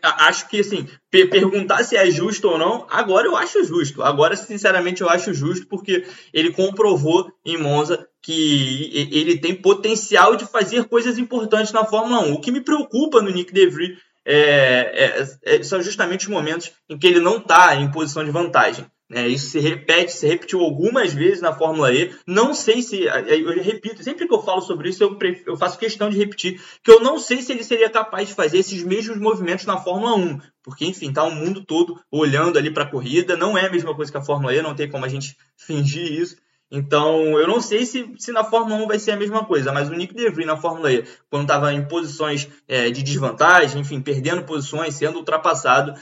[0.02, 4.02] acho que assim, perguntar se é justo ou não, agora eu acho justo.
[4.02, 10.46] Agora, sinceramente, eu acho justo porque ele comprovou em Monza que ele tem potencial de
[10.46, 12.34] fazer coisas importantes na Fórmula 1.
[12.34, 16.98] O que me preocupa no Nick DeVries é, é, é, são justamente os momentos em
[16.98, 18.86] que ele não está em posição de vantagem.
[19.14, 22.12] É, isso se repete, se repetiu algumas vezes na Fórmula E.
[22.26, 26.10] Não sei se, eu repito, sempre que eu falo sobre isso, eu, eu faço questão
[26.10, 29.66] de repetir que eu não sei se ele seria capaz de fazer esses mesmos movimentos
[29.66, 33.38] na Fórmula 1, porque enfim, tá o mundo todo olhando ali para a corrida.
[33.38, 36.12] Não é a mesma coisa que a Fórmula E, não tem como a gente fingir
[36.12, 36.36] isso.
[36.76, 39.90] Então, eu não sei se, se na Fórmula 1 vai ser a mesma coisa, mas
[39.90, 44.42] o Nick DeVries na Fórmula E, quando estava em posições é, de desvantagem, enfim, perdendo
[44.44, 45.94] posições, sendo ultrapassado,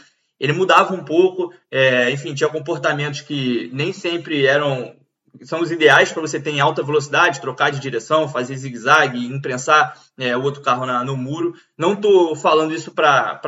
[0.42, 4.96] ele mudava um pouco, é, enfim, tinha comportamentos que nem sempre eram
[5.44, 9.96] são os ideais para você ter em alta velocidade, trocar de direção, fazer zigue-zague, imprensar
[10.18, 11.54] é, o outro carro na, no muro.
[11.78, 13.40] Não estou falando isso para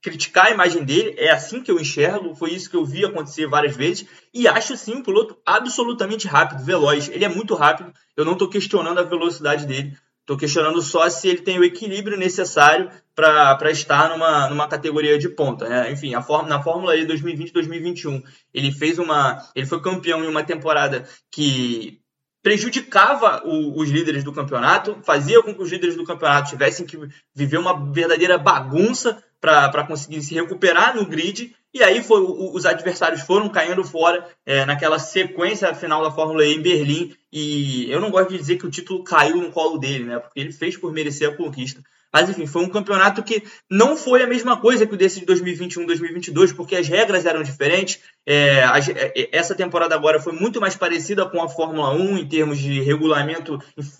[0.00, 3.46] criticar a imagem dele, é assim que eu enxergo, foi isso que eu vi acontecer
[3.48, 7.08] várias vezes, e acho sim um piloto absolutamente rápido, veloz.
[7.08, 11.28] Ele é muito rápido, eu não estou questionando a velocidade dele, Estou questionando só se
[11.28, 15.68] ele tem o equilíbrio necessário para estar numa, numa categoria de ponta.
[15.68, 15.92] Né?
[15.92, 19.38] Enfim, a na Fórmula E 2020-2021, ele fez uma.
[19.54, 22.00] Ele foi campeão em uma temporada que
[22.42, 26.98] prejudicava o, os líderes do campeonato, fazia com que os líderes do campeonato tivessem que
[27.32, 31.54] viver uma verdadeira bagunça para conseguir se recuperar no grid.
[31.72, 36.54] E aí foi, os adversários foram caindo fora é, naquela sequência final da Fórmula E
[36.54, 37.14] em Berlim.
[37.30, 40.18] E eu não gosto de dizer que o título caiu no colo dele, né?
[40.18, 41.82] Porque ele fez por merecer a conquista.
[42.16, 45.26] Mas enfim, foi um campeonato que não foi a mesma coisa que o desse de
[45.26, 48.00] 2021-2022, porque as regras eram diferentes.
[48.24, 52.26] É, a, é, essa temporada agora foi muito mais parecida com a Fórmula 1 em
[52.26, 53.58] termos de regulamento,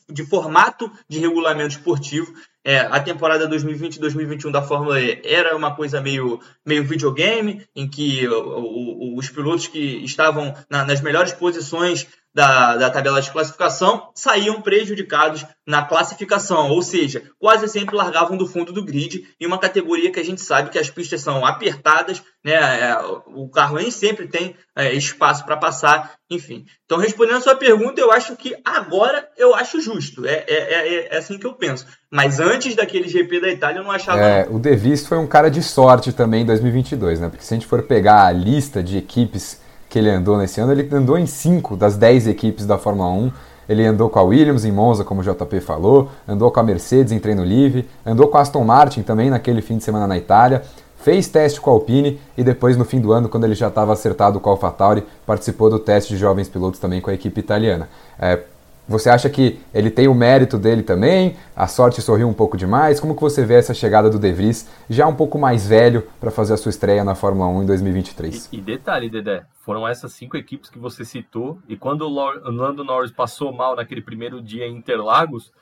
[0.08, 2.32] de formato de regulamento esportivo.
[2.68, 8.26] É, a temporada 2020-2021 da Fórmula E era uma coisa meio, meio videogame, em que
[8.26, 14.10] o, o, os pilotos que estavam na, nas melhores posições da, da tabela de classificação
[14.14, 19.58] saíam prejudicados na classificação, ou seja, quase sempre largavam do fundo do grid em uma
[19.58, 22.52] categoria que a gente sabe que as pistas são apertadas, né?
[22.52, 26.66] É, o carro nem sempre tem é, espaço para passar, enfim.
[26.84, 31.14] Então, respondendo a sua pergunta, eu acho que agora eu acho justo, é, é, é,
[31.14, 31.86] é assim que eu penso.
[32.12, 34.20] Mas antes daquele GP da Itália eu não achava.
[34.20, 37.30] É, o De foi um cara de sorte também em 2022, né?
[37.30, 39.64] Porque se a gente for pegar a lista de equipes
[39.96, 43.32] que ele andou nesse ano, ele andou em cinco das dez equipes da Fórmula 1.
[43.66, 47.14] Ele andou com a Williams em Monza, como o JP falou, andou com a Mercedes
[47.14, 50.62] em treino livre, andou com a Aston Martin também naquele fim de semana na Itália,
[50.98, 53.94] fez teste com a Alpine e depois, no fim do ano, quando ele já estava
[53.94, 57.88] acertado com a AlphaTauri, participou do teste de jovens pilotos também com a equipe italiana.
[58.18, 58.40] É,
[58.88, 61.36] você acha que ele tem o mérito dele também?
[61.56, 63.00] A sorte sorriu um pouco demais?
[63.00, 66.30] Como que você vê essa chegada do De Vries, já um pouco mais velho, para
[66.30, 68.48] fazer a sua estreia na Fórmula 1 em 2023?
[68.52, 72.84] E, e, detalhe, Dedé, foram essas cinco equipes que você citou, e quando o Lando
[72.84, 75.52] Norris passou mal naquele primeiro dia em Interlagos,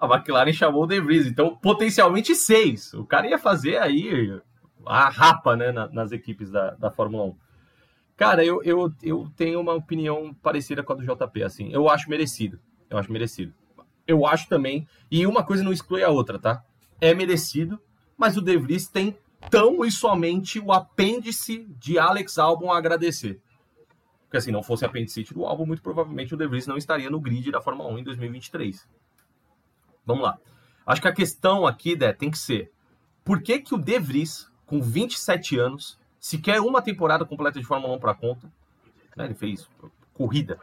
[0.00, 2.94] a McLaren chamou o De Vries, então potencialmente seis.
[2.94, 4.40] O cara ia fazer aí
[4.86, 7.43] a rapa né, nas equipes da, da Fórmula 1.
[8.16, 11.72] Cara, eu, eu, eu tenho uma opinião parecida com a do JP, assim.
[11.72, 12.60] Eu acho merecido.
[12.88, 13.52] Eu acho merecido.
[14.06, 14.86] Eu acho também.
[15.10, 16.64] E uma coisa não exclui a outra, tá?
[17.00, 17.80] É merecido,
[18.16, 19.16] mas o De Vries tem
[19.50, 23.40] tão e somente o apêndice de Alex Albon a agradecer.
[24.24, 27.20] Porque assim, não fosse apêndice do álbum, muito provavelmente o De Vries não estaria no
[27.20, 28.88] grid da Fórmula 1 em 2023.
[30.06, 30.38] Vamos lá.
[30.86, 32.70] Acho que a questão aqui, Dé, tem que ser:
[33.24, 37.94] por que, que o De Vries, com 27 anos, sequer uma temporada completa de Fórmula
[37.96, 38.50] 1 para conta.
[39.14, 39.26] Né?
[39.26, 39.68] Ele fez
[40.14, 40.58] corrida.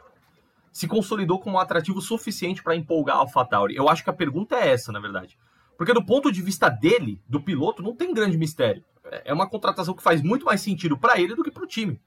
[0.72, 3.76] Se consolidou como um atrativo suficiente para empolgar a AlphaTauri.
[3.76, 5.38] Eu acho que a pergunta é essa, na verdade.
[5.78, 8.82] Porque do ponto de vista dele, do piloto, não tem grande mistério.
[9.24, 12.00] É uma contratação que faz muito mais sentido para ele do que para o time.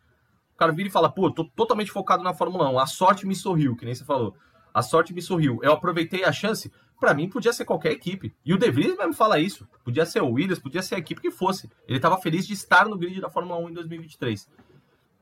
[0.53, 2.79] O cara vira e fala, pô, tô totalmente focado na Fórmula 1.
[2.79, 4.35] A sorte me sorriu, que nem você falou.
[4.73, 5.61] A sorte me sorriu.
[5.63, 6.73] Eu aproveitei a chance
[7.05, 8.35] para mim podia ser qualquer equipe.
[8.43, 9.69] E o De Vries mesmo fala isso.
[9.83, 11.69] Podia ser o Williams, podia ser a equipe que fosse.
[11.87, 14.49] Ele estava feliz de estar no grid da Fórmula 1 em 2023.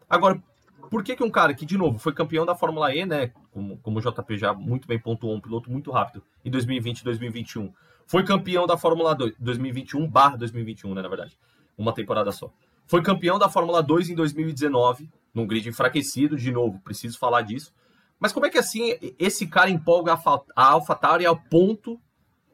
[0.10, 0.41] Agora,
[0.89, 3.34] por que, que um cara que, de novo, foi campeão da Fórmula E, né?
[3.52, 7.04] Como, como o JP já muito bem pontuou, um piloto muito rápido, em 2020 e
[7.04, 7.74] 2021.
[8.08, 11.38] Foi campeão da Fórmula 2, 2021 barra 2021, né, na verdade.
[11.78, 12.50] Uma temporada só.
[12.88, 15.10] Foi campeão da Fórmula 2 em 2019.
[15.34, 17.74] num grid enfraquecido, de novo, preciso falar disso.
[18.23, 20.17] Mas como é que assim esse cara empolga
[20.55, 21.99] a AlphaTauri ao ponto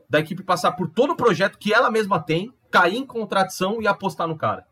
[0.10, 3.86] da equipe passar por todo o projeto que ela mesma tem, cair em contradição e
[3.86, 4.66] apostar no cara?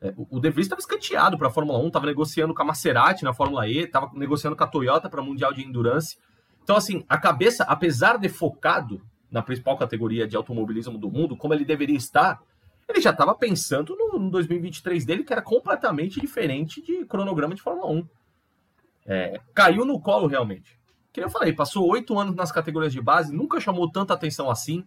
[0.00, 3.22] É, o De Vries estava escanteado para a Fórmula 1, estava negociando com a Maserati
[3.22, 6.18] na Fórmula E, estava negociando com a Toyota para Mundial de Endurance.
[6.60, 11.54] Então, assim, a cabeça, apesar de focado na principal categoria de automobilismo do mundo, como
[11.54, 12.42] ele deveria estar,
[12.88, 17.62] ele já estava pensando no, no, 2023 dele, que era completamente diferente de cronograma de
[17.62, 18.08] Fórmula 1.
[19.06, 20.78] É, caiu no colo realmente.
[21.12, 24.84] Que eu falei, passou oito anos nas categorias de base, nunca chamou tanta atenção assim.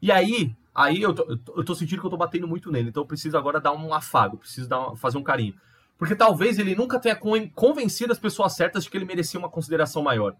[0.00, 3.02] E aí, aí eu tô, eu tô sentindo que eu tô batendo muito nele, então
[3.02, 5.54] eu preciso agora dar um afago, preciso dar, fazer um carinho.
[5.96, 7.16] Porque talvez ele nunca tenha
[7.54, 10.34] convencido as pessoas certas de que ele merecia uma consideração maior.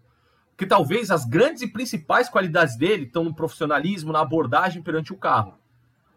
[0.51, 5.17] Porque talvez as grandes e principais qualidades dele estão no profissionalismo, na abordagem perante o
[5.17, 5.57] carro.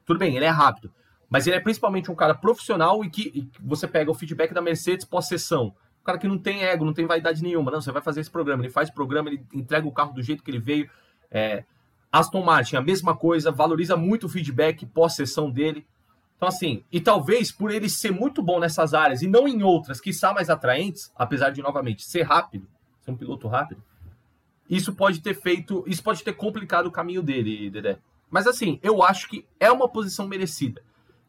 [0.05, 0.93] Tudo bem, ele é rápido.
[1.29, 4.55] Mas ele é principalmente um cara profissional e que, e que você pega o feedback
[4.55, 5.75] da Mercedes pós-sessão.
[6.09, 7.71] Cara que não tem ego, não tem vaidade nenhuma.
[7.71, 8.63] Não, você vai fazer esse programa.
[8.63, 10.89] Ele faz o programa, ele entrega o carro do jeito que ele veio.
[11.31, 11.65] É,
[12.11, 15.87] Aston Martin, a mesma coisa, valoriza muito o feedback pós-sessão dele.
[16.35, 20.01] Então, assim, e talvez por ele ser muito bom nessas áreas e não em outras
[20.01, 22.67] que são mais atraentes, apesar de, novamente, ser rápido,
[23.03, 23.83] ser um piloto rápido,
[24.67, 27.99] isso pode ter feito, isso pode ter complicado o caminho dele, Dedé.
[28.31, 30.83] Mas assim, eu acho que é uma posição merecida.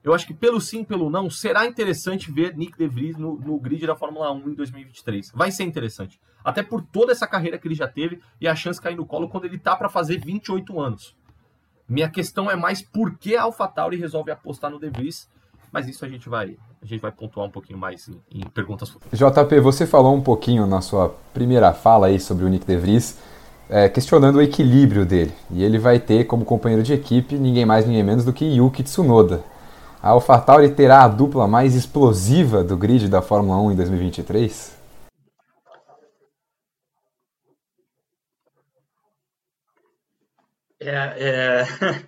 [0.04, 3.86] Eu acho que pelo sim, pelo não, será interessante ver Nick DeVries no, no grid
[3.86, 5.32] da Fórmula 1 em 2023.
[5.36, 6.20] Vai ser interessante.
[6.44, 9.06] Até por toda essa carreira que ele já teve e a chance de cair no
[9.06, 11.16] colo quando ele tá para fazer 28 anos.
[11.88, 15.28] Minha questão é mais por que a AlphaTauri resolve apostar no DeVries,
[15.72, 18.90] mas isso a gente vai a gente vai pontuar um pouquinho mais em, em perguntas
[18.90, 19.20] futuras.
[19.20, 23.18] JP, você falou um pouquinho na sua primeira fala aí sobre o Nick DeVries
[23.70, 25.32] é, questionando o equilíbrio dele.
[25.52, 28.84] E ele vai ter como companheiro de equipe ninguém mais, ninguém menos do que Yuki
[28.84, 29.44] Tsunoda.
[30.02, 34.80] A AlphaTauri terá a dupla mais explosiva do grid da Fórmula 1 em 2023?
[40.80, 41.66] É, é,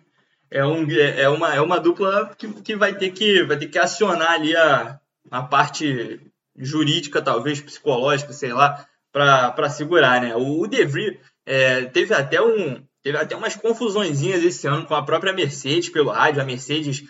[0.59, 3.77] é, um, é, uma, é uma dupla que, que, vai, ter que vai ter que
[3.77, 4.97] acionar ali a,
[5.29, 6.21] a parte
[6.55, 10.33] jurídica, talvez psicológica, sei lá, para segurar, né?
[10.33, 14.93] O, o De Vries, é, teve até um teve até umas confusõezinhas esse ano com
[14.95, 16.41] a própria Mercedes pelo rádio.
[16.41, 17.03] A Mercedes,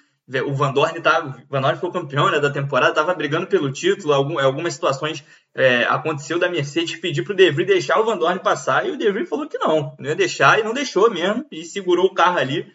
[0.46, 3.72] o Van Dorn tava, o Van Dorn foi campeão né, da temporada, estava brigando pelo
[3.72, 4.14] título.
[4.14, 8.18] Algum, algumas situações é, aconteceu da Mercedes pedir para o De Vries deixar o Van
[8.18, 11.10] Dorn passar e o De Vries falou que não, não ia deixar e não deixou
[11.10, 12.66] mesmo e segurou o carro ali.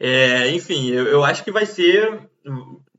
[0.00, 2.28] É, enfim, eu, eu acho que vai ser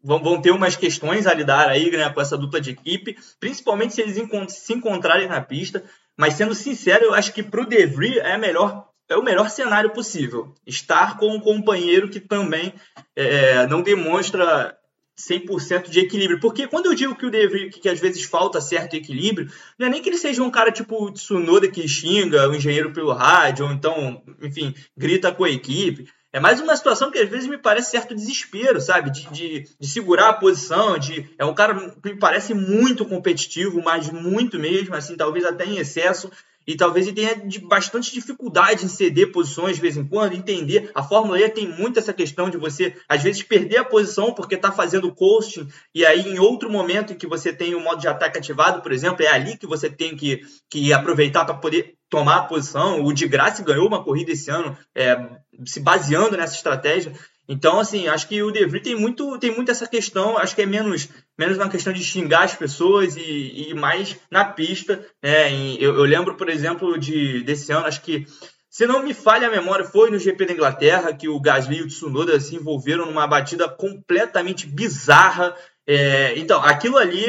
[0.03, 4.01] vão, ter umas questões a lidar aí né, com essa dupla de equipe, principalmente se
[4.01, 4.17] eles
[4.49, 5.83] se encontrarem na pista.
[6.15, 9.49] Mas sendo sincero, eu acho que para o De Vries é melhor é o melhor
[9.49, 10.53] cenário possível.
[10.65, 12.73] Estar com um companheiro que também
[13.15, 14.77] é, não demonstra
[15.17, 16.39] 100% de equilíbrio.
[16.39, 19.49] Porque quando eu digo que o De Vries, que, que, às vezes falta certo equilíbrio,
[19.77, 22.93] não é nem que ele seja um cara tipo o Tsunoda que xinga o engenheiro
[22.93, 26.07] pelo rádio, ou então, enfim, grita com a equipe.
[26.31, 29.09] É mais uma situação que às vezes me parece certo desespero, sabe?
[29.09, 33.81] De, de, de, segurar a posição, de é um cara que me parece muito competitivo,
[33.81, 36.29] mas muito mesmo, assim, talvez até em excesso.
[36.67, 40.91] E talvez ele tenha bastante dificuldade em ceder posições de vez em quando, entender.
[40.93, 44.55] A Fórmula E tem muito essa questão de você, às vezes, perder a posição porque
[44.55, 48.07] está fazendo coasting, e aí em outro momento em que você tem o modo de
[48.07, 52.37] ataque ativado, por exemplo, é ali que você tem que, que aproveitar para poder tomar
[52.37, 53.03] a posição.
[53.03, 55.17] O de Graça ganhou uma corrida esse ano, é,
[55.65, 57.13] se baseando nessa estratégia.
[57.47, 60.61] Então, assim, acho que o De Vries tem muito, tem muito essa questão, acho que
[60.61, 61.07] é menos,
[61.37, 65.05] menos uma questão de xingar as pessoas e, e mais na pista.
[65.23, 65.75] Né?
[65.79, 68.25] Eu, eu, lembro, por exemplo, de, desse ano, acho que,
[68.69, 71.81] se não me falha a memória, foi no GP da Inglaterra que o Gasly e
[71.83, 75.55] o Tsunoda se envolveram numa batida completamente bizarra
[75.89, 77.25] é, então, aquilo ali,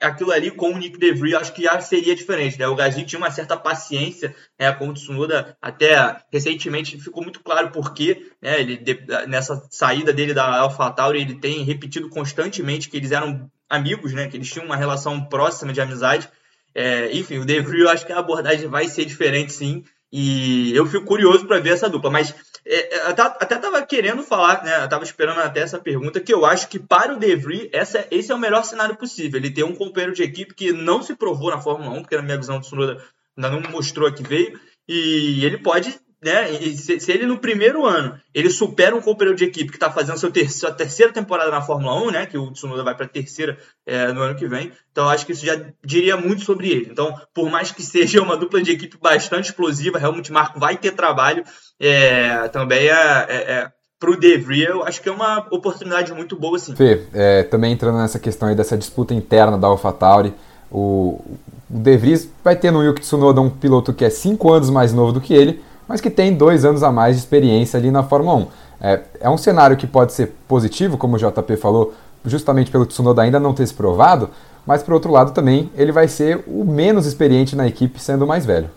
[0.00, 2.68] aquilo ali com o Nick DeVries, acho que já seria diferente, né?
[2.68, 7.72] O Gasly tinha uma certa paciência né, com o Tsunoda, até recentemente ficou muito claro
[7.72, 8.80] porque, né, ele,
[9.26, 14.28] nessa saída dele da AlphaTauri, ele tem repetido constantemente que eles eram amigos, né?
[14.28, 16.28] Que eles tinham uma relação próxima de amizade.
[16.72, 19.82] É, enfim, o DeVries, eu acho que a abordagem vai ser diferente, sim.
[20.10, 22.10] E eu fico curioso para ver essa dupla.
[22.10, 24.84] Mas é, é até estava querendo falar, né?
[24.84, 28.32] Estava esperando até essa pergunta, que eu acho que para o De Vries, essa, esse
[28.32, 29.38] é o melhor cenário possível.
[29.38, 32.22] Ele tem um companheiro de equipe que não se provou na Fórmula 1, porque na
[32.22, 33.02] minha visão do Tsunoda
[33.36, 34.58] ainda não mostrou que veio,
[34.88, 36.52] e ele pode né?
[36.74, 40.18] Se, se, ele no primeiro ano ele supera um companheiro de equipe que está fazendo
[40.18, 42.26] seu ter, sua terceira temporada na Fórmula 1, né?
[42.26, 44.72] Que o Tsunoda vai para a terceira é, no ano que vem.
[44.90, 46.88] Então acho que isso já diria muito sobre ele.
[46.90, 50.92] Então, por mais que seja uma dupla de equipe bastante explosiva, Helmut Marko vai ter
[50.92, 51.44] trabalho.
[51.80, 56.12] É, também é, é, é para o De Vries, eu acho que é uma oportunidade
[56.12, 56.74] muito boa, sim.
[56.76, 60.34] Fê, é, também entrando nessa questão aí dessa disputa interna da AlphaTauri,
[60.70, 61.38] O, o
[61.68, 65.12] De Vries vai ter no Yuki Tsunoda um piloto que é 5 anos mais novo
[65.12, 68.36] do que ele, mas que tem dois anos a mais de experiência ali na Fórmula
[68.36, 68.48] 1.
[68.80, 73.22] É, é um cenário que pode ser positivo, como o JP falou, justamente pelo Tsunoda
[73.22, 74.30] ainda não ter se provado,
[74.66, 78.28] mas por outro lado também ele vai ser o menos experiente na equipe, sendo o
[78.28, 78.70] mais velho.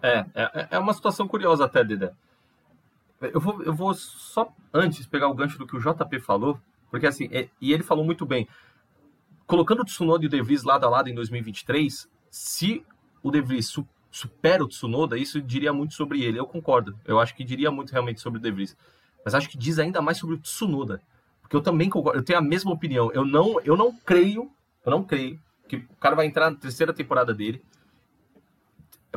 [0.00, 2.12] É, é, é uma situação curiosa até, Dedé.
[3.20, 6.58] Eu vou, eu vou só antes pegar o gancho do que o JP falou,
[6.90, 8.48] porque assim, é, e ele falou muito bem.
[9.46, 12.84] Colocando o Tsunoda e o De Vries lado a lado em 2023, se
[13.22, 16.38] o De Vries su supera o Tsunoda, isso diria muito sobre ele.
[16.38, 16.96] Eu concordo.
[17.04, 18.76] Eu acho que diria muito realmente sobre o De Vries.
[19.24, 21.00] Mas acho que diz ainda mais sobre o Tsunoda.
[21.40, 23.10] Porque eu também concordo, eu tenho a mesma opinião.
[23.12, 24.50] Eu não, eu não creio,
[24.84, 27.62] eu não creio que o cara vai entrar na terceira temporada dele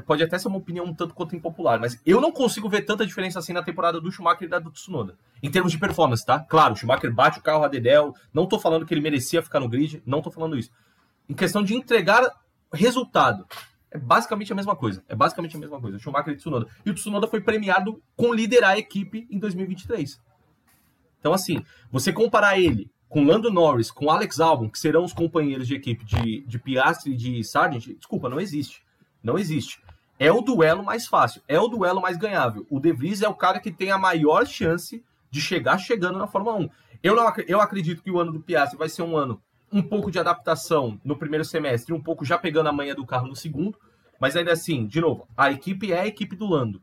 [0.02, 3.06] pode até ser uma opinião um tanto quanto impopular, mas eu não consigo ver tanta
[3.06, 5.18] diferença assim na temporada do Schumacher e da do Tsunoda.
[5.42, 6.40] Em termos de performance, tá?
[6.40, 9.60] Claro, o Schumacher bate o carro a Dedel, não tô falando que ele merecia ficar
[9.60, 10.72] no grid, não tô falando isso.
[11.30, 12.30] Em questão de entregar
[12.74, 13.46] resultado,
[13.96, 15.04] é basicamente a mesma coisa.
[15.08, 16.68] É basicamente a mesma coisa, Schumacher e Tsunoda.
[16.86, 20.22] E o Tsunoda foi premiado com liderar a equipe em 2023.
[21.20, 25.68] Então, assim, você comparar ele com Lando Norris, com Alex Albon, que serão os companheiros
[25.68, 28.84] de equipe de, de Piastri e de Sargent, desculpa, não existe.
[29.24, 29.80] Não existe
[30.20, 32.66] é o duelo mais fácil, é o duelo mais ganhável.
[32.70, 36.28] O De Vries é o cara que tem a maior chance de chegar chegando na
[36.28, 36.70] Fórmula 1.
[37.04, 39.42] Eu, não, eu acredito que o ano do Piastri vai ser um ano
[39.76, 43.28] um pouco de adaptação no primeiro semestre, um pouco já pegando a manha do carro
[43.28, 43.78] no segundo,
[44.18, 46.82] mas ainda assim, de novo, a equipe é a equipe do Lando,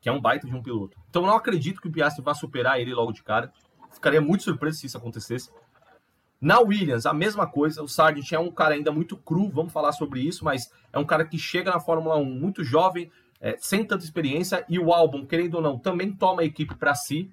[0.00, 0.96] que é um baita de um piloto.
[1.10, 3.52] Então não acredito que o Piastri vá superar ele logo de cara.
[3.90, 5.50] Ficaria muito surpreso se isso acontecesse.
[6.40, 7.82] Na Williams, a mesma coisa.
[7.82, 11.04] O Sargent é um cara ainda muito cru, vamos falar sobre isso, mas é um
[11.04, 13.10] cara que chega na Fórmula 1 muito jovem,
[13.40, 14.64] é, sem tanta experiência.
[14.68, 17.32] E o Albon, querendo ou não, também toma a equipe para si.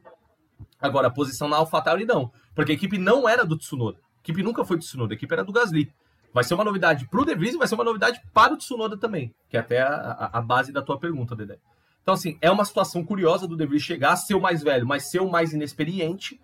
[0.82, 4.00] Agora, a posição na AlphaTauri não, porque a equipe não era do Tsunoda.
[4.20, 5.92] A equipe nunca foi do Tsunoda, a equipe era do Gasly.
[6.34, 8.58] Vai ser uma novidade para o De Vries e vai ser uma novidade para o
[8.58, 11.58] Tsunoda também, que é até a, a base da tua pergunta, Dedé.
[12.02, 15.10] Então, assim, é uma situação curiosa do De Vries chegar, ser o mais velho, mas
[15.10, 16.40] ser o mais inexperiente.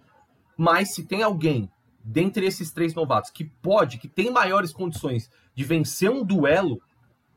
[0.58, 1.70] Mas se tem alguém
[2.04, 6.82] dentre esses três novatos que pode, que tem maiores condições de vencer um duelo,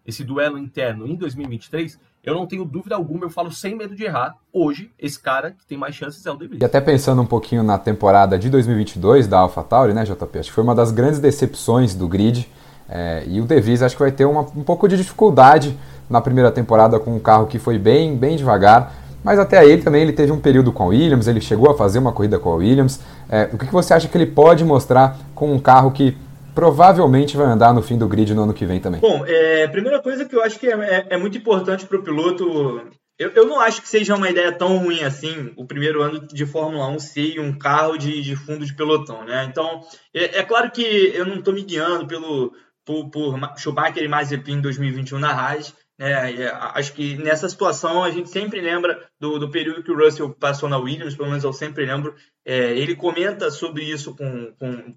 [0.05, 1.99] esse duelo interno em 2023,
[2.29, 4.35] eu não tenho dúvida alguma, eu falo sem medo de errar.
[4.53, 6.61] Hoje, esse cara que tem mais chances é o Vries.
[6.61, 10.39] E até pensando um pouquinho na temporada de 2022 da AlphaTauri, né, JP?
[10.39, 12.47] Acho que foi uma das grandes decepções do grid.
[12.87, 15.77] É, e o De Vries acho que vai ter uma, um pouco de dificuldade
[16.09, 18.95] na primeira temporada com um carro que foi bem, bem devagar.
[19.25, 21.99] Mas até aí também ele teve um período com a Williams, ele chegou a fazer
[21.99, 23.01] uma corrida com a Williams.
[23.29, 26.17] É, o que, que você acha que ele pode mostrar com um carro que
[26.59, 29.01] provavelmente vai andar no fim do grid no ano que vem também?
[29.01, 32.03] Bom, é, primeira coisa que eu acho que é, é, é muito importante para o
[32.03, 32.83] piloto.
[33.17, 36.45] Eu, eu, não acho que seja uma ideia tão ruim assim o primeiro ano de
[36.45, 39.47] Fórmula 1 ser um carro de, de fundo de pelotão, né?
[39.49, 39.83] Então,
[40.13, 42.53] é, é claro que eu não estou me guiando pelo,
[42.85, 48.03] por, por Schumacher e Mazepin em 2021 na Haas, é, é, acho que nessa situação
[48.03, 51.45] a gente sempre lembra do, do, período que o Russell passou na Williams, pelo menos
[51.45, 52.17] eu sempre lembro.
[52.45, 54.97] É, ele comenta sobre isso com, com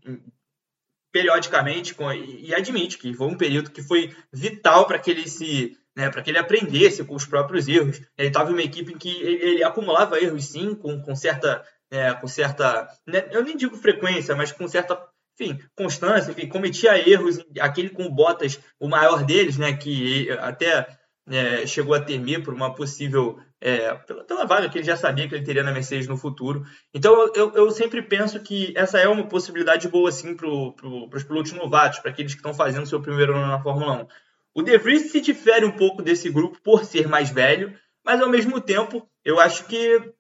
[1.11, 5.77] periodicamente com, e admite que foi um período que foi vital para que ele se
[5.95, 8.01] né, para que ele aprendesse com os próprios erros.
[8.17, 11.63] Ele estava em uma equipe em que ele, ele acumulava erros sim, com, com certa,
[11.91, 14.97] é, com certa, né, eu nem digo frequência, mas com certa
[15.39, 20.87] enfim, constância, enfim, cometia erros, aquele com o Bottas, o maior deles, né, que até
[21.29, 25.29] é, chegou a temer por uma possível, é, pela, pela, vaga que ele já sabia
[25.29, 26.65] que ele teria na Mercedes no futuro.
[26.91, 31.23] Então eu, eu sempre penso que essa é uma possibilidade boa, sim, para pro, os
[31.23, 34.07] pilotos novatos, para aqueles que estão fazendo seu primeiro ano na Fórmula 1.
[34.55, 38.29] O De Vries se difere um pouco desse grupo por ser mais velho, mas ao
[38.29, 40.11] mesmo tempo eu acho que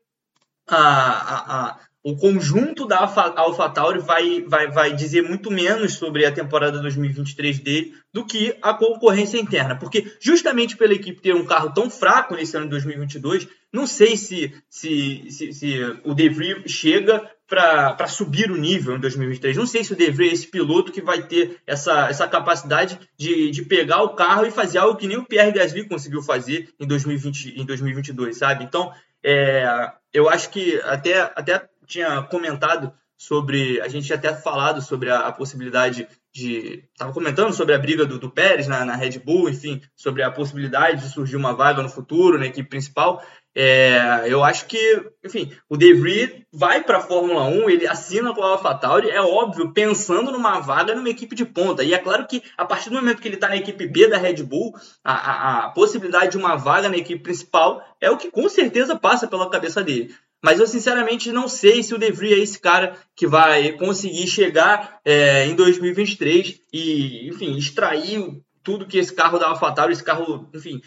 [0.67, 6.31] a, a, a, o conjunto da AlphaTauri vai, vai, vai dizer muito menos sobre a
[6.31, 9.75] temporada 2023 dele do que a concorrência interna.
[9.75, 14.17] Porque justamente pela equipe ter um carro tão fraco nesse ano de 2022, não sei
[14.17, 19.57] se, se, se, se o De Vries chega para subir o nível em 2023.
[19.57, 22.97] Não sei se o De Vries é esse piloto que vai ter essa, essa capacidade
[23.17, 26.69] de, de pegar o carro e fazer algo que nem o Pierre Gasly conseguiu fazer
[26.79, 28.63] em, 2020, em 2022, sabe?
[28.63, 28.91] Então,
[29.23, 33.79] é, eu acho que até, até tinha comentado sobre.
[33.81, 36.83] A gente tinha até falado sobre a, a possibilidade de.
[36.91, 40.31] Estava comentando sobre a briga do, do Pérez na, na, Red Bull, enfim, sobre a
[40.31, 43.21] possibilidade de surgir uma vaga no futuro na equipe principal.
[43.53, 48.33] É, eu acho que, enfim, o De Vries vai para a Fórmula 1, ele assina
[48.33, 51.83] com a AlphaTauri, é óbvio, pensando numa vaga numa equipe de ponta.
[51.83, 54.17] E é claro que a partir do momento que ele está na equipe B da
[54.17, 54.73] Red Bull,
[55.03, 58.97] a, a, a possibilidade de uma vaga na equipe principal é o que com certeza
[58.97, 60.15] passa pela cabeça dele.
[60.41, 64.27] Mas eu sinceramente não sei se o De Vries é esse cara que vai conseguir
[64.27, 70.49] chegar é, em 2023 e, enfim, extrair tudo que esse carro da AlphaTauri, esse carro,
[70.53, 70.81] enfim,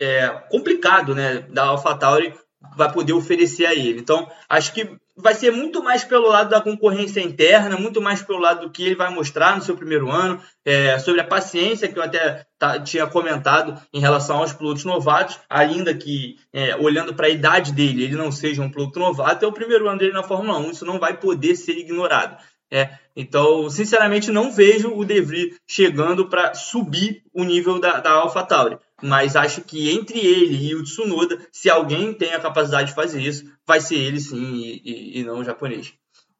[0.00, 2.34] é, complicado, né, da AlphaTauri
[2.76, 4.00] vai poder oferecer a ele.
[4.00, 8.38] Então, acho que vai ser muito mais pelo lado da concorrência interna, muito mais pelo
[8.38, 11.98] lado do que ele vai mostrar no seu primeiro ano, é, sobre a paciência que
[11.98, 17.26] eu até tá, tinha comentado em relação aos pilotos novatos, ainda que é, olhando para
[17.26, 20.22] a idade dele, ele não seja um piloto novato, é o primeiro ano dele na
[20.22, 22.36] Fórmula 1, isso não vai poder ser ignorado.
[22.72, 28.12] É, então, sinceramente, não vejo o De Vries chegando para subir o nível da, da
[28.12, 32.94] AlphaTauri mas acho que entre ele e o Tsunoda, se alguém tem a capacidade de
[32.94, 35.92] fazer isso, vai ser ele sim e, e, e não o japonês.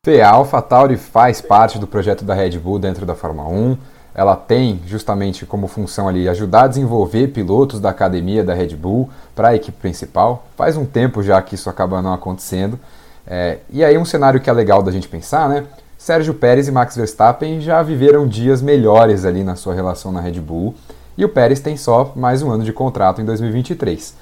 [0.05, 3.77] Fê, a AlphaTauri faz parte do projeto da Red Bull dentro da Fórmula 1.
[4.15, 9.11] Ela tem justamente como função ali ajudar a desenvolver pilotos da academia da Red Bull
[9.35, 10.49] para a equipe principal.
[10.57, 12.81] Faz um tempo já que isso acaba não acontecendo.
[13.27, 15.67] É, e aí um cenário que é legal da gente pensar, né?
[15.99, 20.41] Sérgio Pérez e Max Verstappen já viveram dias melhores ali na sua relação na Red
[20.41, 20.75] Bull.
[21.21, 24.17] E o Pérez tem só mais um ano de contrato em 2023.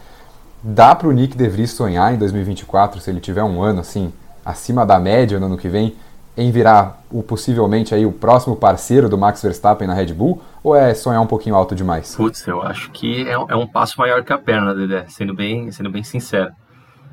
[0.61, 4.13] Dá para o Nick De Vries sonhar em 2024, se ele tiver um ano assim
[4.45, 5.95] acima da média no ano que vem,
[6.37, 10.43] em virar o possivelmente aí o próximo parceiro do Max Verstappen na Red Bull?
[10.61, 12.17] Ou é sonhar um pouquinho alto demais?
[12.17, 15.71] Putz, eu acho que é, é um passo maior que a perna, Dedé, sendo bem,
[15.71, 16.51] sendo bem sincero.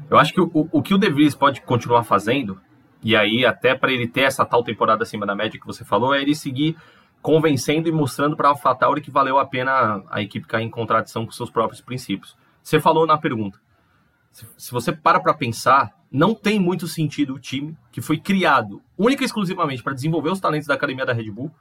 [0.10, 2.60] Eu acho que o, o que o De Vries pode continuar fazendo,
[3.04, 6.16] e aí até para ele ter essa tal temporada acima da média que você falou,
[6.16, 6.76] é ele seguir
[7.26, 11.26] convencendo e mostrando para a AlphaTauri que valeu a pena a equipe cair em contradição
[11.26, 12.38] com seus próprios princípios.
[12.62, 13.60] Você falou na pergunta.
[14.32, 19.24] Se você para para pensar, não tem muito sentido o time que foi criado única
[19.24, 21.52] e exclusivamente para desenvolver os talentos da academia da Red Bull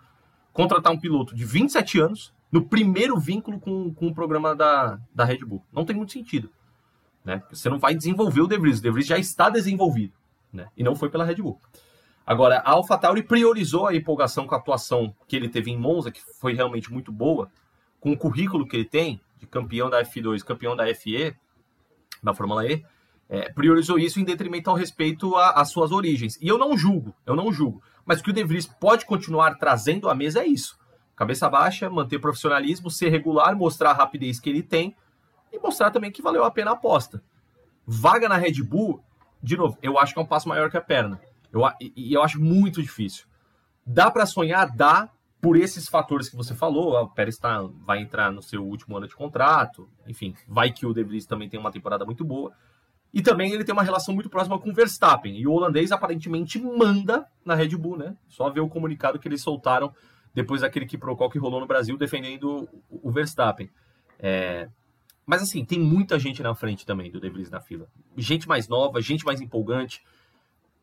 [0.52, 5.24] contratar um piloto de 27 anos no primeiro vínculo com, com o programa da, da
[5.24, 5.64] Red Bull.
[5.72, 6.50] Não tem muito sentido.
[7.24, 7.42] Né?
[7.50, 8.80] Você não vai desenvolver o De Vries.
[8.80, 10.12] O De Vries já está desenvolvido.
[10.52, 10.66] Né?
[10.76, 11.58] E não foi pela Red Bull.
[12.26, 16.20] Agora, a AlphaTauri priorizou a empolgação com a atuação que ele teve em Monza, que
[16.40, 17.50] foi realmente muito boa,
[18.00, 21.36] com o currículo que ele tem, de campeão da F2, campeão da FE,
[22.22, 22.84] da Fórmula E,
[23.28, 26.38] é, priorizou isso em detrimento ao respeito às suas origens.
[26.40, 27.82] E eu não julgo, eu não julgo.
[28.04, 30.78] Mas o que o De Vries pode continuar trazendo à mesa é isso.
[31.16, 34.96] Cabeça baixa, manter profissionalismo, ser regular, mostrar a rapidez que ele tem
[35.52, 37.22] e mostrar também que valeu a pena a aposta.
[37.86, 39.02] Vaga na Red Bull,
[39.42, 41.20] de novo, eu acho que é um passo maior que a perna.
[41.54, 43.26] Eu, e eu acho muito difícil.
[43.86, 44.74] Dá para sonhar?
[44.74, 45.08] Dá,
[45.44, 46.94] por esses fatores que você falou.
[46.94, 49.86] O Pérez tá, vai entrar no seu último ano de contrato.
[50.06, 52.50] Enfim, vai que o De Vries também tem uma temporada muito boa.
[53.12, 55.38] E também ele tem uma relação muito próxima com o Verstappen.
[55.38, 58.16] E o holandês aparentemente manda na Red Bull, né?
[58.26, 59.94] Só ver o comunicado que eles soltaram
[60.32, 63.68] depois daquele que procol que rolou no Brasil defendendo o Verstappen.
[64.18, 64.70] É...
[65.26, 67.86] Mas assim, tem muita gente na frente também do De Vries na fila.
[68.16, 70.02] Gente mais nova, gente mais empolgante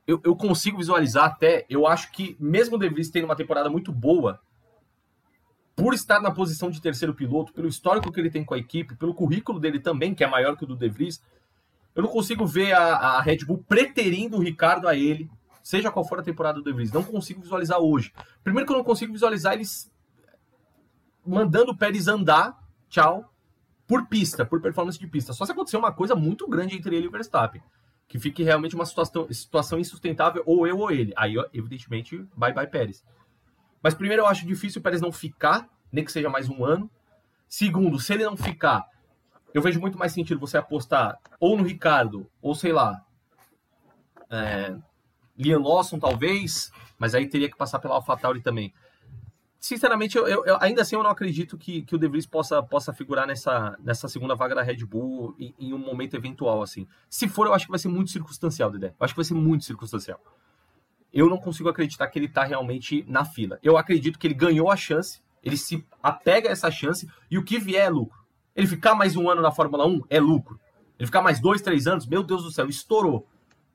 [0.07, 3.69] eu, eu consigo visualizar até, eu acho que mesmo o De Vries tendo uma temporada
[3.69, 4.39] muito boa,
[5.75, 8.95] por estar na posição de terceiro piloto, pelo histórico que ele tem com a equipe,
[8.95, 11.23] pelo currículo dele também, que é maior que o do De Vries,
[11.95, 15.29] eu não consigo ver a, a Red Bull preterindo o Ricardo a ele,
[15.63, 16.91] seja qual for a temporada do De Vries.
[16.91, 18.13] Não consigo visualizar hoje.
[18.43, 19.91] Primeiro que eu não consigo visualizar eles
[21.25, 22.57] mandando o Pérez andar,
[22.89, 23.31] tchau,
[23.87, 25.33] por pista, por performance de pista.
[25.33, 27.61] Só se acontecer uma coisa muito grande entre ele e o Verstappen
[28.11, 31.13] que fique realmente uma situação, situação insustentável, ou eu ou ele.
[31.15, 33.05] Aí, evidentemente, bye bye Pérez.
[33.81, 36.91] Mas primeiro, eu acho difícil o Pérez não ficar, nem que seja mais um ano.
[37.47, 38.85] Segundo, se ele não ficar,
[39.53, 43.01] eu vejo muito mais sentido você apostar ou no Ricardo, ou sei lá,
[44.29, 44.75] é,
[45.37, 48.73] Liam Lawson talvez, mas aí teria que passar pela AlphaTauri também
[49.61, 52.91] sinceramente, eu, eu, ainda assim eu não acredito que, que o De Vries possa, possa
[52.91, 56.87] figurar nessa, nessa segunda vaga da Red Bull em, em, um momento eventual, assim.
[57.07, 58.87] Se for, eu acho que vai ser muito circunstancial, Dedé.
[58.87, 60.19] Eu acho que vai ser muito circunstancial.
[61.13, 63.59] Eu não consigo acreditar que ele está realmente na fila.
[63.61, 67.43] Eu acredito que ele ganhou a chance, ele se apega a essa chance, e o
[67.43, 68.19] que vier é lucro.
[68.55, 70.59] Ele ficar mais um ano na Fórmula 1 é lucro.
[70.97, 73.27] Ele ficar mais dois, três anos, meu Deus do céu, estourou.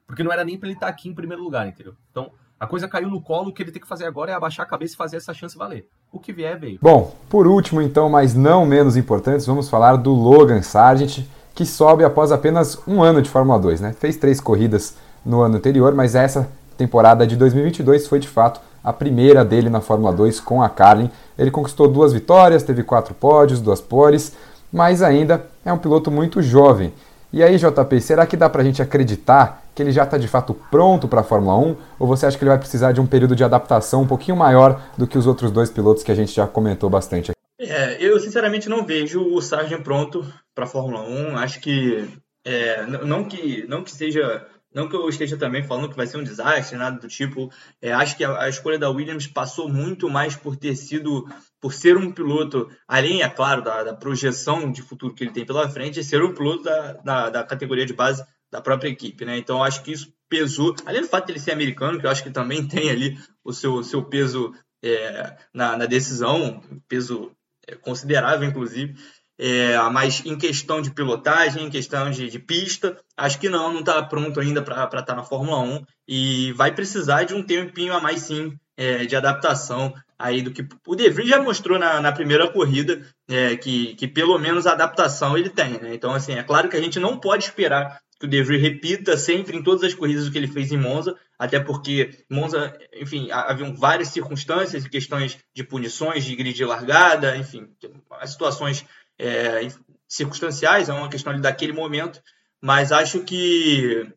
[0.05, 1.95] Porque não era nem para ele estar tá aqui em primeiro lugar, entendeu?
[2.11, 4.65] Então, a coisa caiu no colo, o que ele tem que fazer agora é abaixar
[4.65, 5.87] a cabeça e fazer essa chance valer.
[6.11, 6.79] O que vier, veio.
[6.81, 12.03] Bom, por último, então, mas não menos importantes, vamos falar do Logan Sargent, que sobe
[12.03, 13.93] após apenas um ano de Fórmula 2, né?
[13.99, 16.49] Fez três corridas no ano anterior, mas essa
[16.79, 21.11] temporada de 2022 foi de fato a primeira dele na Fórmula 2 com a Carlin.
[21.37, 24.35] Ele conquistou duas vitórias, teve quatro pódios, duas poles,
[24.73, 26.93] mas ainda é um piloto muito jovem.
[27.33, 30.55] E aí, JP, será que dá pra gente acreditar que ele já está de fato
[30.71, 31.77] pronto para a Fórmula 1?
[31.99, 34.81] Ou você acha que ele vai precisar de um período de adaptação um pouquinho maior
[34.97, 37.41] do que os outros dois pilotos que a gente já comentou bastante aqui?
[37.61, 41.37] É, eu sinceramente não vejo o Sargent pronto para a Fórmula 1.
[41.37, 42.09] Acho que
[42.43, 46.17] é, não que não que seja Não que eu esteja também falando que vai ser
[46.17, 47.51] um desastre, nada do tipo.
[47.83, 51.27] É, acho que a, a, escolha da Williams passou muito mais por ter sido,
[51.61, 55.45] por ser um piloto, além, é claro, da, da projeção de futuro que ele tem
[55.45, 59.37] pela frente, ser um piloto da, da, da categoria de base da própria equipe, né?
[59.39, 62.23] Então acho que isso pesou, além do fato de ele ser americano, que eu acho
[62.23, 67.33] que também tem ali o seu, seu peso é, na, na, decisão, peso
[67.67, 68.95] é, considerável, inclusive.
[69.39, 73.81] É, mas em questão de pilotagem, em questão de, de pista, acho que não, não
[73.81, 77.93] está pronto ainda para estar tá na Fórmula 1 e vai precisar de um tempinho
[77.93, 82.01] a mais sim é, de adaptação aí do que o De Vries já mostrou na,
[82.01, 85.73] na primeira corrida é, que, que pelo menos adaptação ele tem.
[85.81, 85.95] Né?
[85.95, 89.17] Então assim é claro que a gente não pode esperar que o De Vries repita
[89.17, 93.31] sempre em todas as corridas o que ele fez em Monza, até porque Monza, enfim,
[93.31, 97.69] haviam várias circunstâncias, questões de punições, de grid de largada, enfim,
[98.13, 98.87] as situações
[99.19, 99.69] é,
[100.09, 102.23] circunstanciais, é uma questão daquele momento,
[102.61, 104.11] mas acho que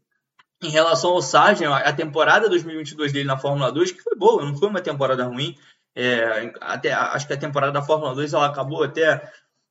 [0.62, 4.58] em relação ao Sargent, a temporada 2022 dele na Fórmula 2, que foi boa, não
[4.58, 5.58] foi uma temporada ruim,
[5.96, 9.22] é, até, acho que a temporada da Fórmula 2 ela acabou até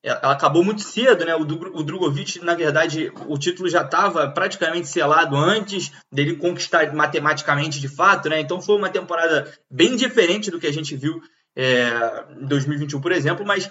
[0.02, 1.34] ela acabou muito cedo, né?
[1.34, 7.88] O, Drogovic, na verdade, o título já estava praticamente selado antes dele conquistar matematicamente de
[7.88, 8.40] fato, né?
[8.40, 11.20] Então foi uma temporada bem diferente do que a gente viu
[11.56, 13.70] é, em 2021, por exemplo, mas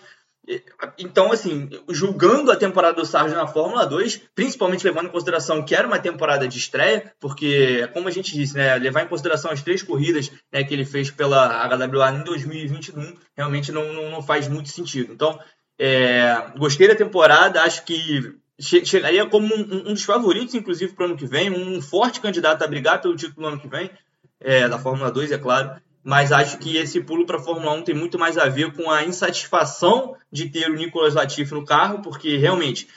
[0.97, 5.75] então, assim, julgando a temporada do Sargent na Fórmula 2, principalmente levando em consideração que
[5.75, 9.61] era uma temporada de estreia, porque, como a gente disse, né, levar em consideração as
[9.61, 14.47] três corridas né, que ele fez pela HWA em 2021, realmente não, não, não faz
[14.47, 15.11] muito sentido.
[15.11, 15.37] Então,
[15.79, 21.03] é, gostei da temporada, acho que che chegaria como um, um, dos favoritos, inclusive, para
[21.03, 23.91] o ano que vem, um forte candidato a brigar pelo título no ano que vem,
[24.39, 27.83] é, da Fórmula 2, é claro mas acho que esse pulo para a Fórmula 1
[27.83, 32.01] tem muito mais a ver com a insatisfação de ter o Nicolas Latifi no carro,
[32.01, 32.87] porque realmente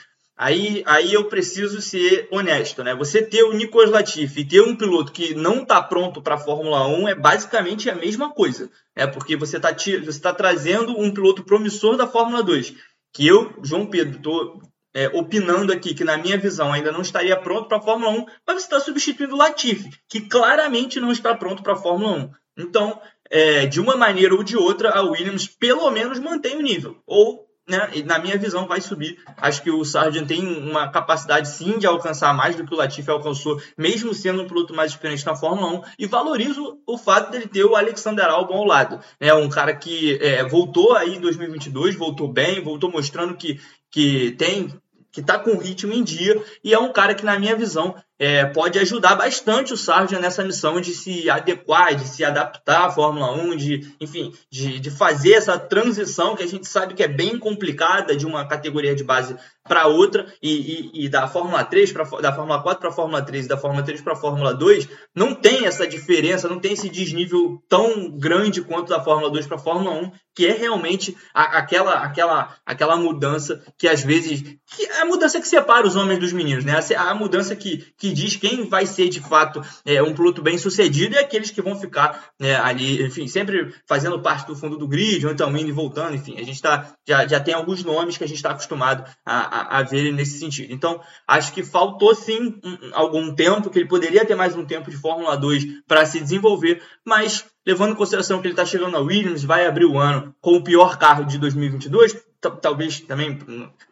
[0.41, 2.95] aí, aí eu preciso ser honesto, né?
[2.95, 6.39] Você ter o Nicolas Latifi e ter um piloto que não está pronto para a
[6.39, 9.11] Fórmula 1 é basicamente a mesma coisa, é né?
[9.11, 12.73] porque você está você tá trazendo um piloto promissor da Fórmula 2,
[13.13, 14.61] que eu, João Pedro, estou
[14.95, 18.25] é, opinando aqui que, na minha visão, ainda não estaria pronto para a Fórmula 1,
[18.47, 22.13] mas você está substituindo o Latifi, que claramente não está pronto para a Fórmula
[22.57, 22.63] 1.
[22.63, 26.97] Então, é, de uma maneira ou de outra, a Williams pelo menos mantém o nível.
[27.05, 29.17] Ou, né, na minha visão, vai subir.
[29.37, 33.09] Acho que o Sargent tem uma capacidade sim de alcançar mais do que o Latifi
[33.09, 35.81] alcançou, mesmo sendo um piloto mais experiente na Fórmula 1.
[35.97, 38.99] E valorizo o fato dele ter o Alexander Albon ao lado.
[39.19, 43.59] Né, um cara que é, voltou aí em 2022, voltou bem, voltou mostrando que,
[43.89, 44.69] que tem
[45.11, 47.95] que está com o ritmo em dia e é um cara que, na minha visão,
[48.21, 52.91] é, pode ajudar bastante o Sargent nessa missão de se adequar, de se adaptar à
[52.91, 57.07] Fórmula 1, de, enfim, de, de fazer essa transição que a gente sabe que é
[57.07, 59.35] bem complicada de uma categoria de base
[59.67, 63.45] para outra e, e, e, da Fórmula 3 para da Fórmula 4 para Fórmula 3
[63.45, 66.89] e da Fórmula 3 para a Fórmula 2 não tem essa diferença, não tem esse
[66.89, 71.59] desnível tão grande quanto da Fórmula 2 para a Fórmula 1, que é realmente a,
[71.59, 76.19] aquela aquela aquela mudança que às vezes que é a mudança que separa os homens
[76.19, 76.73] dos meninos, né?
[76.97, 80.57] A, a mudança que, que diz quem vai ser de fato é, um piloto bem
[80.57, 84.87] sucedido e aqueles que vão ficar né, ali, enfim, sempre fazendo parte do fundo do
[84.87, 88.17] grid, ou então indo e voltando, enfim, a gente tá, já, já tem alguns nomes
[88.17, 90.73] que a gente está acostumado a, a, a, ver nesse sentido.
[90.73, 94.89] Então, acho que faltou sim um, algum tempo, que ele poderia ter mais um tempo
[94.89, 98.99] de Fórmula 2 para se desenvolver, mas levando em consideração que ele está chegando na
[98.99, 102.17] Williams, vai abrir o ano com o pior carro de 2022,
[102.61, 103.37] talvez também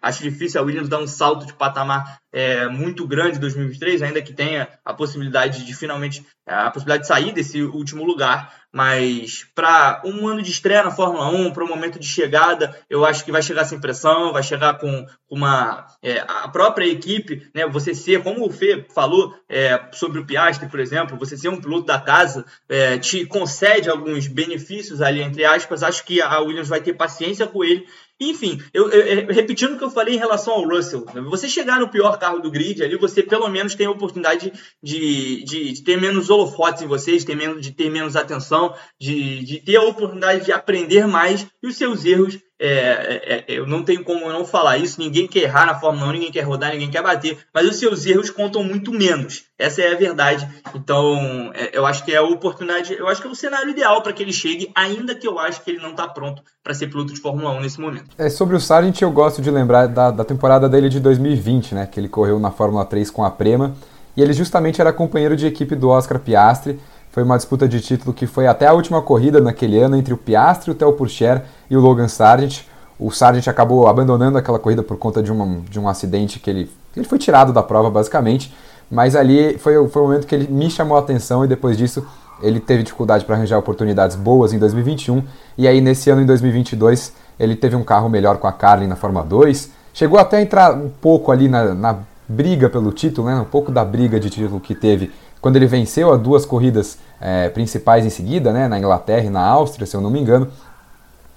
[0.01, 4.21] acho difícil a Williams dar um salto de patamar é, muito grande em 2023, ainda
[4.21, 10.01] que tenha a possibilidade de finalmente a possibilidade de sair desse último lugar, mas para
[10.05, 13.25] um ano de estreia na Fórmula 1, para o um momento de chegada, eu acho
[13.25, 17.67] que vai chegar sem pressão, vai chegar com uma é, a própria equipe, né?
[17.67, 21.59] Você ser, como o Fê falou é, sobre o Piastri, por exemplo, você ser um
[21.59, 25.81] piloto da casa é, te concede alguns benefícios ali entre aspas.
[25.81, 27.85] Acho que a Williams vai ter paciência com ele
[28.19, 31.21] enfim, eu, eu, repetindo o que eu falei em relação ao Russell, né?
[31.21, 34.51] você chegar no pior carro do grid ali, você pelo menos tem a oportunidade
[34.83, 39.43] de, de, de ter menos holofotes em vocês, ter menos, de ter menos atenção, de,
[39.45, 43.65] de ter a oportunidade de aprender mais e os seus erros é, é, é, eu
[43.65, 44.99] não tenho como não falar isso.
[44.99, 48.05] Ninguém quer errar na Fórmula 1, ninguém quer rodar, ninguém quer bater, mas os seus
[48.05, 49.45] erros contam muito menos.
[49.57, 50.47] Essa é a verdade.
[50.75, 54.01] Então, é, eu acho que é a oportunidade, eu acho que é o cenário ideal
[54.01, 56.87] para que ele chegue, ainda que eu acho que ele não está pronto para ser
[56.87, 58.09] piloto de Fórmula 1 nesse momento.
[58.17, 61.85] É, sobre o Sargent, eu gosto de lembrar da, da temporada dele de 2020, né,
[61.85, 63.73] que ele correu na Fórmula 3 com a Prema,
[64.17, 66.77] e ele justamente era companheiro de equipe do Oscar Piastri.
[67.19, 70.17] Foi uma disputa de título que foi até a última corrida naquele ano entre o
[70.17, 72.61] Piastri, o Theo Pourchaire e o Logan Sargent.
[72.97, 76.71] O Sargent acabou abandonando aquela corrida por conta de, uma, de um acidente que ele,
[76.95, 78.55] ele foi tirado da prova, basicamente.
[78.89, 82.07] mas ali foi, foi o momento que ele me chamou a atenção e depois disso
[82.41, 85.21] ele teve dificuldade para arranjar oportunidades boas em 2021
[85.57, 88.95] e aí nesse ano em 2022 ele teve um carro melhor com a Carlin na
[88.95, 91.97] Fórmula 2, chegou até a entrar um pouco ali na, na
[92.29, 95.11] briga pelo título, né, um pouco da briga de título que teve
[95.41, 99.45] quando ele venceu as duas corridas é, principais em seguida, né, na Inglaterra e na
[99.45, 100.47] Áustria, se eu não me engano,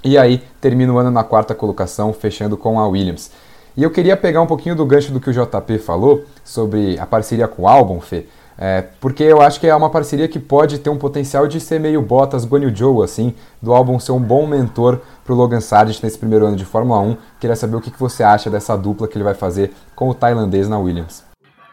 [0.05, 3.31] e aí termina o ano na quarta colocação, fechando com a Williams.
[3.77, 7.07] E eu queria pegar um pouquinho do gancho do que o JP falou sobre a
[7.07, 8.27] parceria com o Albon, Fê,
[8.59, 11.81] é, porque eu acho que é uma parceria que pode ter um potencial de ser
[11.81, 16.03] meio Bottas, Guanyu Joe, assim, do Albon ser um bom mentor para o Logan Sargent
[16.03, 17.17] nesse primeiro ano de Fórmula 1.
[17.41, 20.15] Queria saber o que, que você acha dessa dupla que ele vai fazer com o
[20.15, 21.25] tailandês na Williams.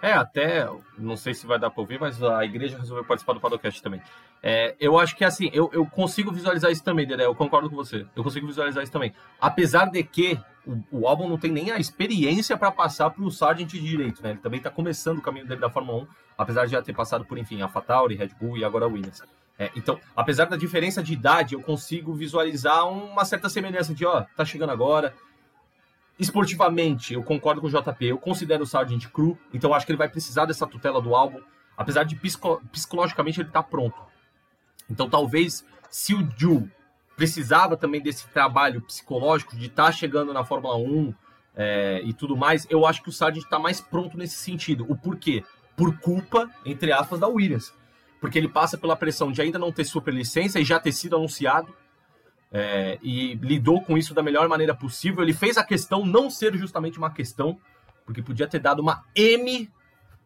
[0.01, 0.65] É, até,
[0.99, 4.01] não sei se vai dar para ouvir, mas a igreja resolveu participar do podcast também.
[4.41, 7.75] É, eu acho que assim, eu, eu consigo visualizar isso também, Dedé, eu concordo com
[7.75, 8.05] você.
[8.15, 9.13] Eu consigo visualizar isso também.
[9.39, 13.31] Apesar de que o, o álbum não tem nem a experiência para passar para o
[13.31, 14.31] Sargent de direito, né?
[14.31, 17.25] Ele também está começando o caminho dele da Fórmula 1, apesar de já ter passado
[17.25, 19.21] por, enfim, a Fatauri, Red Bull e agora a Williams.
[19.57, 24.23] É, então, apesar da diferença de idade, eu consigo visualizar uma certa semelhança de, ó,
[24.35, 25.13] tá chegando agora,
[26.19, 29.97] Esportivamente, eu concordo com o JP, eu considero o Sargent cru, então acho que ele
[29.97, 31.39] vai precisar dessa tutela do álbum,
[31.77, 33.95] apesar de psico psicologicamente ele tá pronto.
[34.89, 36.69] Então talvez, se o Ju
[37.15, 41.13] precisava também desse trabalho psicológico de estar tá chegando na Fórmula 1
[41.55, 44.85] é, e tudo mais, eu acho que o Sargent está mais pronto nesse sentido.
[44.89, 45.43] O porquê?
[45.77, 47.73] Por culpa, entre aspas, da Williams.
[48.19, 51.73] Porque ele passa pela pressão de ainda não ter superlicença e já ter sido anunciado
[52.51, 55.23] é, e lidou com isso da melhor maneira possível.
[55.23, 57.59] Ele fez a questão não ser justamente uma questão,
[58.05, 59.69] porque podia ter dado uma M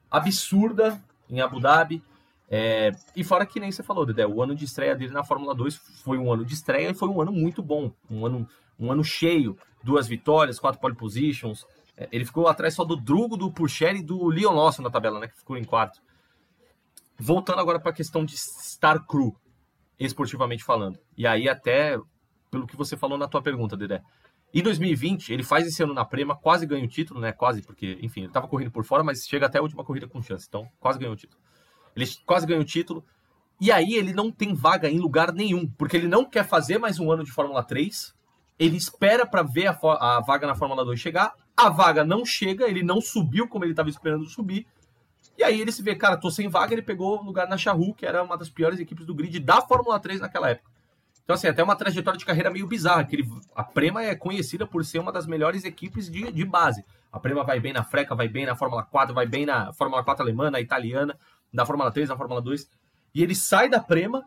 [0.09, 2.03] absurda em Abu Dhabi.
[2.49, 5.55] É, e fora que nem você falou, Dedé, o ano de estreia dele na Fórmula
[5.55, 7.91] 2 foi um ano de estreia e foi um ano muito bom.
[8.09, 8.47] Um ano,
[8.79, 11.65] um ano cheio, duas vitórias, quatro pole positions.
[11.97, 15.19] É, ele ficou atrás só do Drugo, do Purcher e do Leon Lawson na tabela,
[15.19, 15.99] né, que ficou em quarto.
[17.19, 19.35] Voltando agora para a questão de estar cru,
[19.99, 20.99] esportivamente falando.
[21.17, 21.97] E aí até
[22.53, 24.03] pelo que você falou na tua pergunta, Dedé.
[24.53, 27.31] Em 2020, ele faz esse ano na Prema, quase ganha o título, né?
[27.31, 30.21] Quase, porque, enfim, ele estava correndo por fora, mas chega até a última corrida com
[30.21, 30.45] chance.
[30.47, 31.41] Então, quase ganhou o título.
[31.95, 33.03] Ele quase ganhou o título.
[33.59, 36.99] E aí ele não tem vaga em lugar nenhum, porque ele não quer fazer mais
[36.99, 38.13] um ano de Fórmula 3.
[38.59, 41.33] Ele espera para ver a, a, vaga na Fórmula 2 chegar.
[41.57, 44.67] A vaga não chega, ele não subiu como ele estava esperando subir.
[45.35, 48.05] E aí ele se vê, cara, tô sem vaga, ele pegou lugar na Charru, que
[48.05, 50.69] era uma das piores equipes do grid da Fórmula 3 naquela época.
[51.23, 54.67] Então, assim, até uma trajetória de carreira meio bizarra, que ele, a Prema é conhecida
[54.67, 56.83] por ser uma das melhores equipes de, de base.
[57.11, 60.03] A Prema vai bem na Freca, vai bem na Fórmula 4, vai bem na Fórmula
[60.03, 61.17] 4 alemã, na italiana,
[61.51, 62.67] na Fórmula 3, na Fórmula 2.
[63.15, 64.25] E ele sai da Prema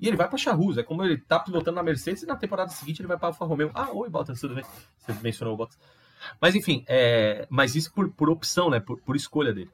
[0.00, 0.78] e ele vai para Charruz.
[0.78, 3.44] É como ele tá pilotando na Mercedes e na temporada seguinte ele vai para Alfa
[3.44, 3.70] Romeo.
[3.74, 4.64] Ah, oi, Bottas, tudo bem?
[4.96, 5.78] Você mencionou o Bottas.
[6.40, 8.80] Mas enfim, é, mas isso por, por opção, né?
[8.80, 9.70] Por, por escolha dele.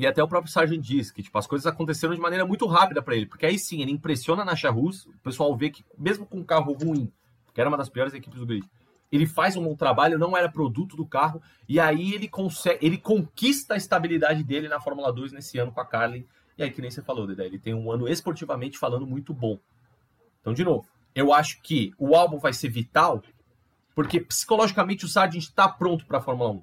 [0.00, 3.02] E até o próprio Sargent diz que tipo, as coisas aconteceram de maneira muito rápida
[3.02, 6.38] para ele, porque aí sim, ele impressiona na Charrus, o pessoal vê que, mesmo com
[6.38, 7.12] um carro ruim,
[7.52, 8.66] que era uma das piores equipes do grid,
[9.12, 12.96] ele faz um bom trabalho, não era produto do carro, e aí ele consegue, ele
[12.96, 16.24] conquista a estabilidade dele na Fórmula 2 nesse ano com a Carlin.
[16.56, 19.58] E aí, que nem você falou, Dedé, ele tem um ano esportivamente falando muito bom.
[20.40, 23.22] Então, de novo, eu acho que o álbum vai ser vital,
[23.94, 26.62] porque psicologicamente o Sargent está pronto para a Fórmula 1.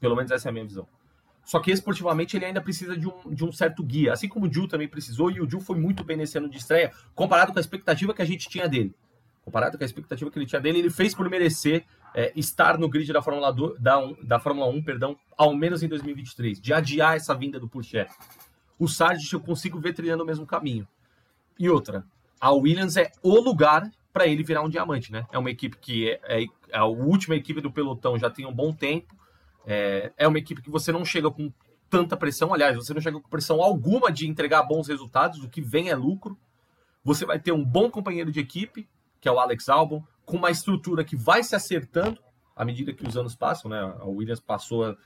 [0.00, 0.88] Pelo menos essa é a minha visão.
[1.48, 4.52] Só que esportivamente ele ainda precisa de um, de um certo guia, assim como o
[4.52, 7.58] Ju também precisou, e o Ju foi muito bem nesse ano de estreia, comparado com
[7.58, 8.94] a expectativa que a gente tinha dele.
[9.46, 12.86] Comparado com a expectativa que ele tinha dele, ele fez por merecer é, estar no
[12.86, 17.16] grid da Fórmula, 2, da, da Fórmula 1, perdão, ao menos em 2023, de adiar
[17.16, 18.10] essa vinda do Pourchaire.
[18.78, 20.86] O Sargent eu consigo ver trilhando o mesmo caminho.
[21.58, 22.04] E outra,
[22.38, 25.26] a Williams é o lugar para ele virar um diamante, né?
[25.32, 28.52] É uma equipe que é, é, é a última equipe do pelotão já tem um
[28.52, 29.16] bom tempo,
[29.70, 31.52] é, é uma equipe que você não chega com
[31.90, 35.60] tanta pressão, aliás, você não chega com pressão alguma de entregar bons resultados, o que
[35.60, 36.38] vem é lucro.
[37.04, 38.88] Você vai ter um bom companheiro de equipe,
[39.20, 42.18] que é o Alex Albon, com uma estrutura que vai se acertando
[42.56, 43.78] à medida que os anos passam, né?
[44.00, 44.96] A Williams passou a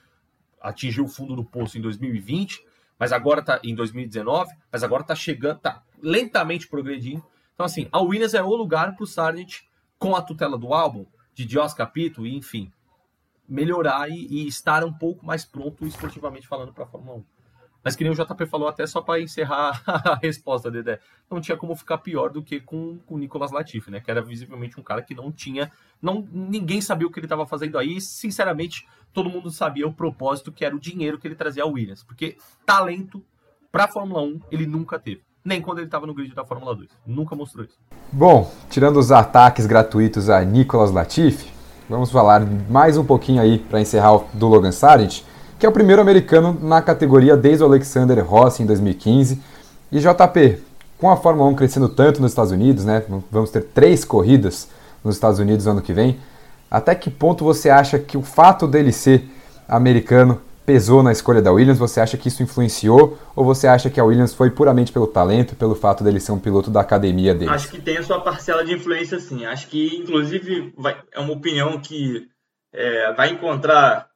[0.61, 2.65] atingir o fundo do poço em 2020,
[2.97, 7.25] mas agora tá em 2019, mas agora tá chegando, tá lentamente progredindo.
[7.53, 9.63] Então assim, a Williams é o lugar para o Sargent
[9.99, 11.05] com a tutela do álbum,
[11.35, 12.73] de Dios Capito e enfim,
[13.49, 17.25] melhorar e, e, estar um pouco mais pronto esportivamente falando para a Fórmula 1.
[17.85, 21.57] Mas que nem o JP falou, até só para encerrar a resposta, Dedé, não tinha
[21.57, 24.01] como ficar pior do que com, com o Nicolas Latifi, né?
[24.01, 25.71] Que era visivelmente um cara que não tinha.
[26.01, 27.97] não Ninguém sabia o que ele estava fazendo aí.
[27.97, 31.73] E, sinceramente, todo mundo sabia o propósito que era o dinheiro que ele trazia ao
[31.73, 32.05] Williams.
[32.05, 33.25] Porque talento
[33.73, 35.23] para a Fórmula 1 ele nunca teve.
[35.45, 36.89] Nem quando ele estava no grid da Fórmula 2.
[37.05, 37.81] Nunca mostrou isso.
[38.13, 41.52] Bom, tirando os ataques gratuitos a Nicolas Latifi,
[41.93, 42.41] Vamos falar
[42.71, 45.25] mais um pouquinho aí para encerrar do Logan Sargent.
[45.59, 49.39] que é o primeiro americano na categoria desde o Alexander Rossi em 2015.
[49.93, 50.59] E JP,
[50.99, 54.69] com a Fórmula 1 crescendo tanto nos Estados Unidos, né, vamos ter três corridas
[55.05, 56.19] nos Estados Unidos no ano que vem,
[56.71, 59.31] até que ponto você acha que o fato dele ser
[59.69, 61.79] americano pesou na escolha da Williams?
[61.79, 63.19] Você acha que isso influenciou?
[63.35, 66.39] Ou você acha que a Williams foi puramente pelo talento, pelo fato dele ser um
[66.39, 67.51] piloto da academia dele?
[67.51, 69.45] Acho que tem a sua parcela de influência, sim.
[69.45, 72.29] Acho que, inclusive, vai, é uma opinião que
[72.73, 74.09] é, vai encontrar,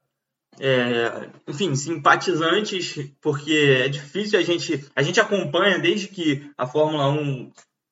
[0.59, 4.87] é, enfim, simpatizantes, porque é difícil a gente.
[4.95, 7.51] A gente acompanha desde que a Fórmula 1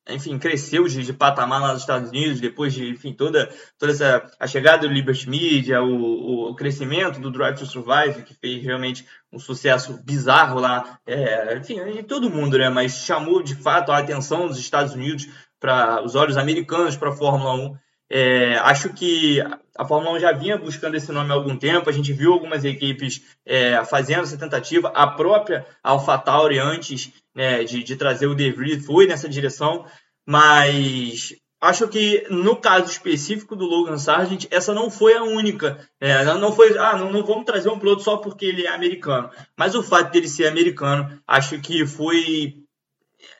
[0.09, 4.29] enfim, cresceu de, de, patamar lá nos Estados Unidos, depois de, enfim, toda, toda essa,
[4.39, 9.05] a chegada do Liberty Media, o, o crescimento do Drive to Survive, que fez realmente
[9.31, 13.97] um sucesso bizarro lá, é, enfim, em todo mundo, né, mas chamou de fato a
[13.97, 15.27] atenção dos Estados Unidos,
[15.59, 17.75] para os olhos americanos para a Fórmula 1.
[18.09, 19.41] É, acho que
[19.77, 22.63] a Fórmula 1 já vinha buscando esse nome há algum tempo, a gente viu algumas
[22.63, 28.51] equipes é, fazendo essa tentativa, a própria AlphaTauri antes né, de, de trazer o De
[28.51, 29.85] Vries foi nessa direção,
[30.25, 35.79] mas acho que no caso específico do Logan Sargent, essa não foi a única.
[35.99, 39.29] É, não foi, ah, não, não, vamos trazer um piloto só porque ele é americano.
[39.57, 42.63] Mas o fato dele ser americano, acho que foi.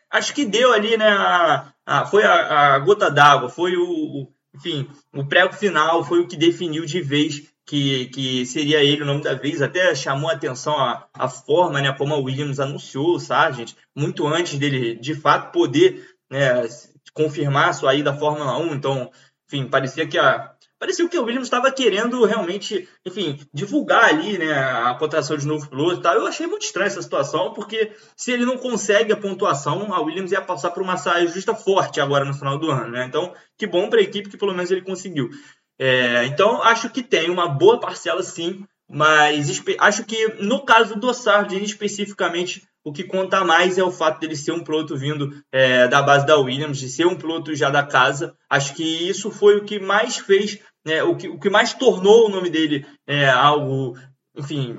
[0.10, 1.10] Acho que deu ali, né?
[1.10, 6.28] A, a, foi a, a gota d'água, foi o, enfim, o prego final foi o
[6.28, 9.62] que definiu de vez que, que seria ele o nome da vez.
[9.62, 14.26] Até chamou a atenção a, a forma, né, como a Williams anunciou o Sargent, muito
[14.28, 16.68] antes dele, de fato, poder né,
[17.14, 18.74] confirmar a sua ida à Fórmula 1.
[18.74, 19.12] Então,
[19.48, 24.54] enfim, parecia que a, parecia que o Williams estava querendo realmente, enfim, divulgar ali, né,
[24.54, 26.16] a pontuação de novo piloto e tal.
[26.16, 30.32] Eu achei muito estranha essa situação, porque se ele não consegue a pontuação, a Williams
[30.32, 33.06] ia passar por uma saia justa forte agora no final do ano, né?
[33.06, 35.30] Então, que bom para a equipe que pelo menos ele conseguiu.
[35.78, 41.14] É, então, acho que tem uma boa parcela, sim, mas acho que no caso do
[41.14, 45.88] Sargent especificamente, o que conta mais é o fato dele ser um piloto vindo é,
[45.88, 48.38] da base da Williams, de ser um piloto já da casa.
[48.48, 52.28] Acho que isso foi o que mais fez né, o, que, o que mais tornou
[52.28, 53.98] o nome dele é, algo,
[54.38, 54.78] enfim,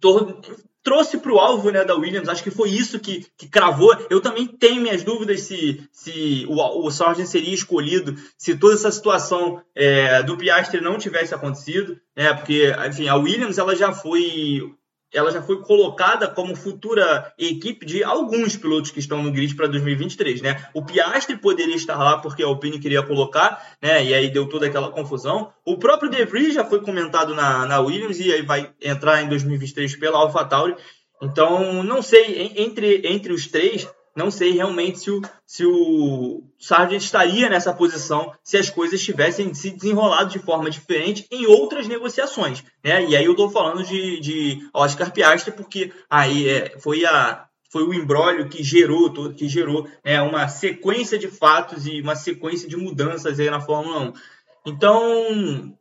[0.00, 0.40] tor
[0.82, 2.28] trouxe para o alvo né, da Williams.
[2.28, 3.96] Acho que foi isso que, que cravou.
[4.10, 8.90] Eu também tenho minhas dúvidas se, se o, o Sargent seria escolhido se toda essa
[8.90, 14.72] situação é, do Piastri não tivesse acontecido, né, porque enfim, a Williams ela já foi
[15.12, 19.66] ela já foi colocada como futura equipe de alguns pilotos que estão no grid para
[19.66, 20.66] 2023, né?
[20.72, 24.04] O Piastri poderia estar lá porque a Alpine queria colocar, né?
[24.04, 25.52] E aí deu toda aquela confusão.
[25.64, 29.28] O próprio De Vries já foi comentado na, na Williams e aí vai entrar em
[29.28, 30.76] 2023 pela AlphaTauri.
[31.20, 37.02] Então, não sei, entre, entre os três, não sei realmente se o, se o Sargent
[37.02, 42.62] estaria nessa posição se as coisas tivessem se desenrolado de forma diferente em outras negociações.
[42.84, 43.06] Né?
[43.06, 47.84] E aí eu estou falando de, de Oscar Piastri, porque aí é, foi a, foi
[47.84, 52.76] o embrólio que gerou que gerou né, uma sequência de fatos e uma sequência de
[52.76, 54.12] mudanças aí na Fórmula 1.
[54.66, 55.74] Então,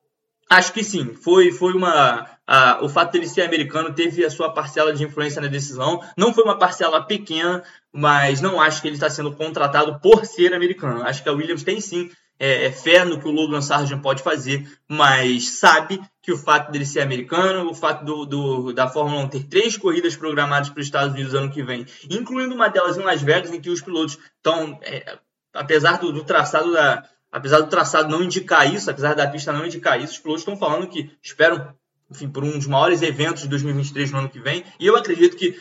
[0.49, 4.53] acho que sim, foi, foi uma ah, o fato dele ser americano teve a sua
[4.53, 6.01] parcela de influência na decisão.
[6.17, 7.63] Não foi uma parcela pequena,
[7.93, 11.03] mas não acho que ele está sendo contratado por ser americano.
[11.03, 12.09] Acho que a Williams tem sim
[12.41, 16.71] é, é fé no que o Logan Sargent pode fazer, mas sabe que o fato
[16.71, 20.79] dele ser americano, o fato do, do, da Fórmula 1 ter três corridas programadas para
[20.79, 23.79] os Estados Unidos ano que vem, incluindo uma delas em Las Vegas, em que os
[23.79, 25.19] pilotos estão, é,
[25.53, 29.63] apesar do, do traçado da, apesar do traçado não indicar isso, apesar da pista não
[29.63, 31.75] indicar isso, os pilotos estão falando que esperam
[32.11, 34.65] enfim, por um dos maiores eventos de 2023 no ano que vem.
[34.79, 35.57] E eu acredito que,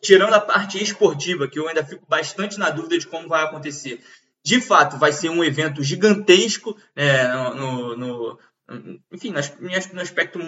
[0.00, 4.00] tirando a parte esportiva, que eu ainda fico bastante na dúvida de como vai acontecer,
[4.42, 8.38] de fato vai ser um evento gigantesco é, no, no,
[9.12, 9.32] enfim,
[9.92, 10.38] no aspecto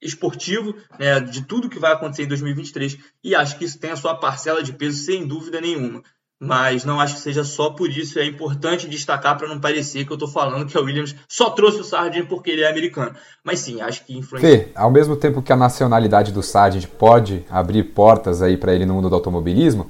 [0.00, 3.96] esportivo né, de tudo que vai acontecer em 2023 e acho que isso tem a
[3.96, 6.02] sua parcela de peso sem dúvida nenhuma
[6.42, 8.18] mas não acho que seja só por isso.
[8.18, 11.80] É importante destacar para não parecer que eu estou falando que a Williams só trouxe
[11.80, 13.12] o Sargent porque ele é americano.
[13.44, 14.48] Mas sim, acho que influencia.
[14.48, 18.86] Fê, ao mesmo tempo que a nacionalidade do Sargent pode abrir portas aí para ele
[18.86, 19.86] no mundo do automobilismo,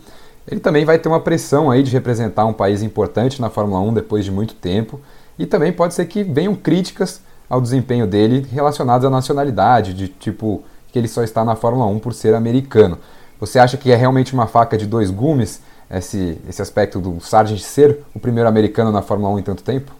[0.51, 3.95] ele também vai ter uma pressão aí de representar um país importante na Fórmula 1
[3.95, 5.01] depois de muito tempo.
[5.39, 10.65] E também pode ser que venham críticas ao desempenho dele relacionadas à nacionalidade, de tipo
[10.91, 12.99] que ele só está na Fórmula 1 por ser americano.
[13.39, 15.63] Você acha que é realmente uma faca de dois gumes?
[15.91, 19.95] Esse, esse aspecto do Sargent ser o primeiro americano na Fórmula 1 em tanto tempo?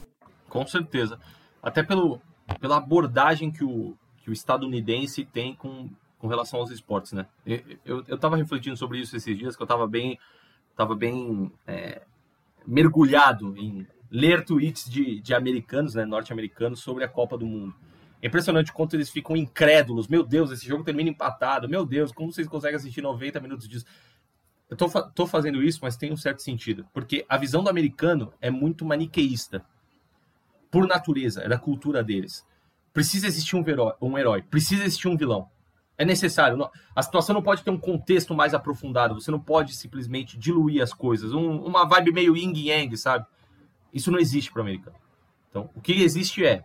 [0.49, 1.19] Com certeza.
[1.63, 2.21] Até pelo,
[2.61, 5.89] pela abordagem que o, que o estadunidense tem com,
[6.19, 7.27] com relação aos esportes, né?
[7.85, 10.19] Eu estava refletindo sobre isso esses dias, que eu estava bem,
[10.77, 12.03] tava bem é,
[12.67, 17.75] mergulhado em ler tweets de, de americanos, né, norte-americanos, sobre a Copa do Mundo.
[18.23, 20.07] É impressionante quanto eles ficam incrédulos.
[20.07, 21.69] Meu Deus, esse jogo termina empatado.
[21.69, 23.87] Meu Deus, como vocês conseguem assistir 90 minutos disso?
[24.71, 26.87] Eu tô, tô fazendo isso, mas tem um certo sentido.
[26.93, 29.65] Porque a visão do americano é muito maniqueísta.
[30.71, 32.47] Por natureza, é da cultura deles.
[32.93, 35.49] Precisa existir um herói, um herói precisa existir um vilão.
[35.99, 36.71] É necessário.
[36.95, 39.21] A situação não pode ter um contexto mais aprofundado.
[39.21, 41.33] Você não pode simplesmente diluir as coisas.
[41.33, 43.27] Um, uma vibe meio yin yang, sabe?
[43.93, 44.97] Isso não existe para o americano.
[45.51, 46.65] Então, o que existe é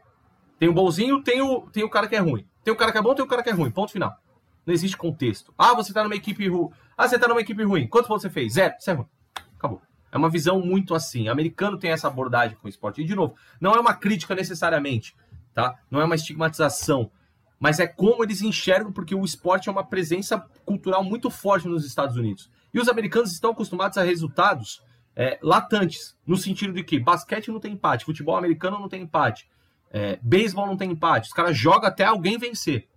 [0.58, 2.46] tem o bonzinho, tem o, tem o cara que é ruim.
[2.64, 3.72] Tem o cara que é bom, tem o cara que é ruim.
[3.72, 4.16] Ponto final.
[4.66, 5.54] Não existe contexto.
[5.58, 6.70] Ah, você tá numa equipe ruim.
[6.98, 7.88] Ah, você tá numa equipe ruim.
[7.88, 8.54] Quantos pontos você fez?
[8.54, 8.74] Zero.
[8.80, 9.06] Você é.
[9.58, 9.82] Acabou.
[10.12, 11.28] É uma visão muito assim.
[11.28, 13.02] O americano tem essa abordagem com o esporte.
[13.02, 15.16] E, de novo, não é uma crítica necessariamente,
[15.54, 15.78] tá?
[15.92, 17.12] Não é uma estigmatização.
[17.60, 21.86] Mas é como eles enxergam, porque o esporte é uma presença cultural muito forte nos
[21.86, 22.50] Estados Unidos.
[22.74, 24.82] E os americanos estão acostumados a resultados
[25.16, 29.50] é, latantes, no sentido de que basquete não tem empate, futebol americano não tem empate,
[29.90, 32.88] é, beisebol não tem empate, os caras jogam até alguém vencer.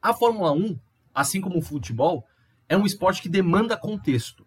[0.00, 0.78] A Fórmula 1,
[1.14, 2.26] assim como o futebol,
[2.68, 4.46] é um esporte que demanda contexto,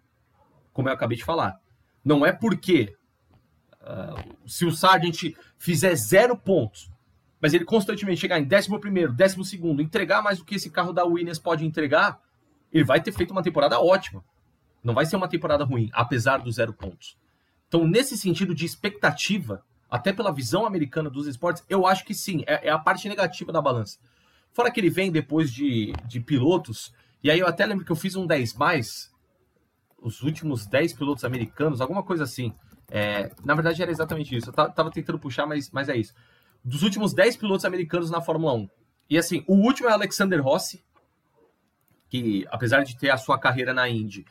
[0.72, 1.60] como eu acabei de falar.
[2.04, 2.96] Não é porque
[3.82, 6.90] uh, se o Sargent fizer zero pontos,
[7.40, 10.92] mas ele constantemente chegar em décimo primeiro, décimo segundo, entregar mais do que esse carro
[10.92, 12.20] da Williams pode entregar,
[12.72, 14.24] ele vai ter feito uma temporada ótima.
[14.82, 17.18] Não vai ser uma temporada ruim, apesar dos zero pontos.
[17.68, 22.42] Então, nesse sentido de expectativa, até pela visão americana dos esportes, eu acho que sim,
[22.46, 23.98] é, é a parte negativa da balança.
[24.52, 26.92] Fora que ele vem depois de, de pilotos,
[27.22, 29.10] e aí eu até lembro que eu fiz um 10 mais,
[30.00, 32.52] os últimos 10 pilotos americanos, alguma coisa assim.
[32.90, 36.12] É, na verdade era exatamente isso, eu tava tentando puxar, mas, mas é isso.
[36.64, 38.68] Dos últimos 10 pilotos americanos na Fórmula 1.
[39.08, 40.84] E assim, o último é Alexander Rossi,
[42.08, 44.26] que apesar de ter a sua carreira na Indy,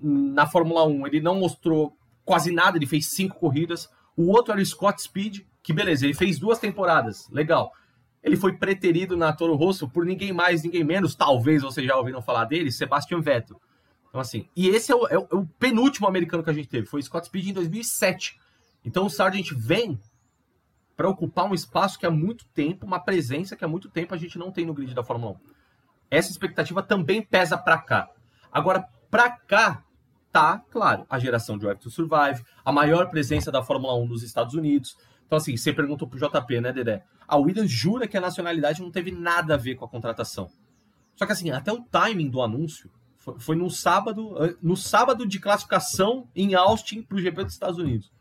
[0.00, 3.90] na Fórmula 1 ele não mostrou quase nada, ele fez cinco corridas.
[4.16, 7.72] O outro era o Scott Speed, que beleza, ele fez duas temporadas, legal.
[8.24, 12.22] Ele foi preterido na Toro Rosso por ninguém mais, ninguém menos, talvez vocês já ouviram
[12.22, 13.60] falar dele, Sebastian Vettel.
[14.08, 16.86] Então, assim, e esse é o, é o, é penúltimo americano que a gente teve,
[16.86, 18.40] foi Scott Speed em 2007.
[18.82, 20.00] Então o Sargent vem
[20.96, 24.16] para ocupar um espaço que há muito tempo, uma presença que há muito tempo a
[24.16, 25.36] gente não tem no grid da Fórmula 1.
[26.10, 28.08] Essa expectativa também pesa para cá.
[28.50, 29.84] Agora, para cá,
[30.32, 34.54] tá, claro, a geração Drive to Survive, a maior presença da Fórmula 1 nos Estados
[34.54, 34.96] Unidos.
[35.26, 37.04] Então, assim, você perguntou pro JP, né, Dedé?
[37.26, 40.50] A Williams jura que a nacionalidade não teve nada a ver com a contratação.
[41.16, 45.40] Só que, assim, até o timing do anúncio foi, foi no sábado, no sábado de
[45.40, 48.12] classificação em Austin pro GP dos Estados Unidos.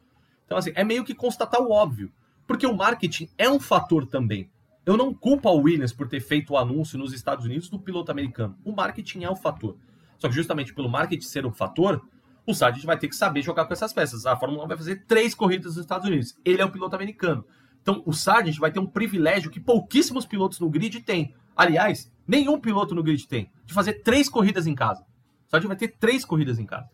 [0.46, 2.12] Então, assim, é meio que constatar o óbvio.
[2.48, 4.50] Porque o marketing é um fator também.
[4.86, 8.12] Eu não culpo a Williams por ter feito o anúncio nos Estados Unidos do piloto
[8.12, 8.58] americano.
[8.66, 9.78] O marketing é o fator.
[10.18, 12.02] Só que justamente pelo marketing ser um fator,
[12.46, 14.26] o Sargent vai ter que saber jogar com essas peças.
[14.26, 16.38] A Fórmula 1 vai fazer três corridas nos Estados Unidos.
[16.44, 17.46] Ele é o piloto americano.
[17.82, 21.34] Então, o Sargent vai ter um privilégio que pouquíssimos pilotos no grid têm.
[21.56, 23.52] Aliás, nenhum piloto no grid tem.
[23.66, 25.04] De fazer três corridas em casa.
[25.48, 26.90] O Sargent vai ter três corridas em casa.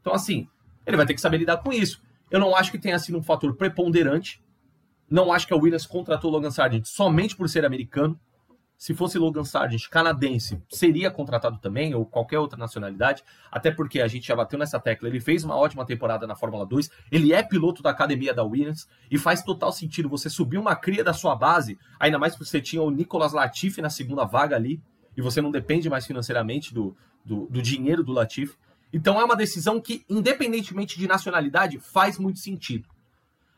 [0.00, 0.46] Então, assim,
[0.86, 2.02] ele vai ter que saber lidar com isso.
[2.30, 4.42] Eu não acho que tenha sido um fator preponderante.
[5.10, 8.18] Não acho que a Williams contratou o Logan Sargent somente por ser americano.
[8.78, 14.06] Se fosse Logan Sargent, canadense, seria contratado também, ou qualquer outra nacionalidade, até porque a
[14.06, 15.08] gente já bateu nessa tecla.
[15.08, 18.88] Ele fez uma ótima temporada na Fórmula 2, ele é piloto da academia da Williams,
[19.10, 22.60] e faz total sentido você subir uma cria da sua base, ainda mais porque você
[22.60, 24.80] tinha o Nicolas Latifi na segunda vaga ali,
[25.16, 28.56] e você não depende mais financeiramente do, do, do dinheiro do Latifi.
[28.92, 32.88] Então é uma decisão que, independentemente de nacionalidade, faz muito sentido.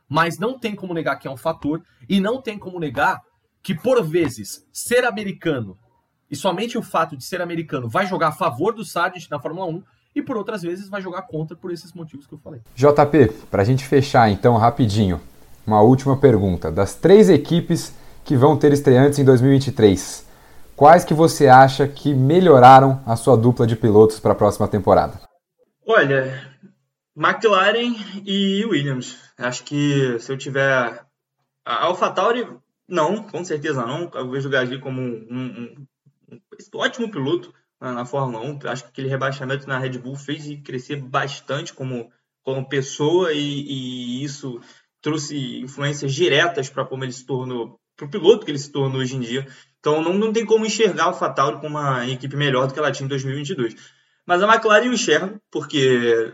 [0.09, 3.21] Mas não tem como negar que é um fator, e não tem como negar
[3.63, 5.77] que, por vezes, ser americano
[6.31, 9.67] e somente o fato de ser americano vai jogar a favor do Sargent na Fórmula
[9.67, 9.83] 1
[10.15, 12.61] e por outras vezes vai jogar contra por esses motivos que eu falei.
[12.75, 15.21] JP, para a gente fechar então rapidinho,
[15.67, 16.71] uma última pergunta.
[16.71, 17.95] Das três equipes
[18.25, 20.27] que vão ter estreantes em 2023,
[20.77, 25.21] quais que você acha que melhoraram a sua dupla de pilotos para a próxima temporada?
[25.87, 26.51] Olha,
[27.17, 29.17] McLaren e Williams.
[29.37, 31.05] Acho que se eu tiver
[31.65, 32.47] a AlphaTauri
[32.91, 34.11] não, com certeza não.
[34.13, 35.87] Eu vejo o Gasly como um, um,
[36.33, 36.39] um,
[36.75, 38.59] ótimo piloto na, na, Fórmula 1.
[38.69, 42.11] Acho que aquele rebaixamento na Red Bull fez ele crescer bastante como,
[42.43, 44.61] como pessoa e, e isso
[45.01, 49.01] trouxe influências diretas para como ele se tornou, para o piloto que ele se tornou
[49.01, 49.47] hoje em dia.
[49.79, 52.93] Então não, não tem como enxergar o Fatal com uma equipe melhor do que ela
[52.93, 53.75] tinha em 2022.
[54.27, 56.33] Mas a McLaren eu enxergo, porque,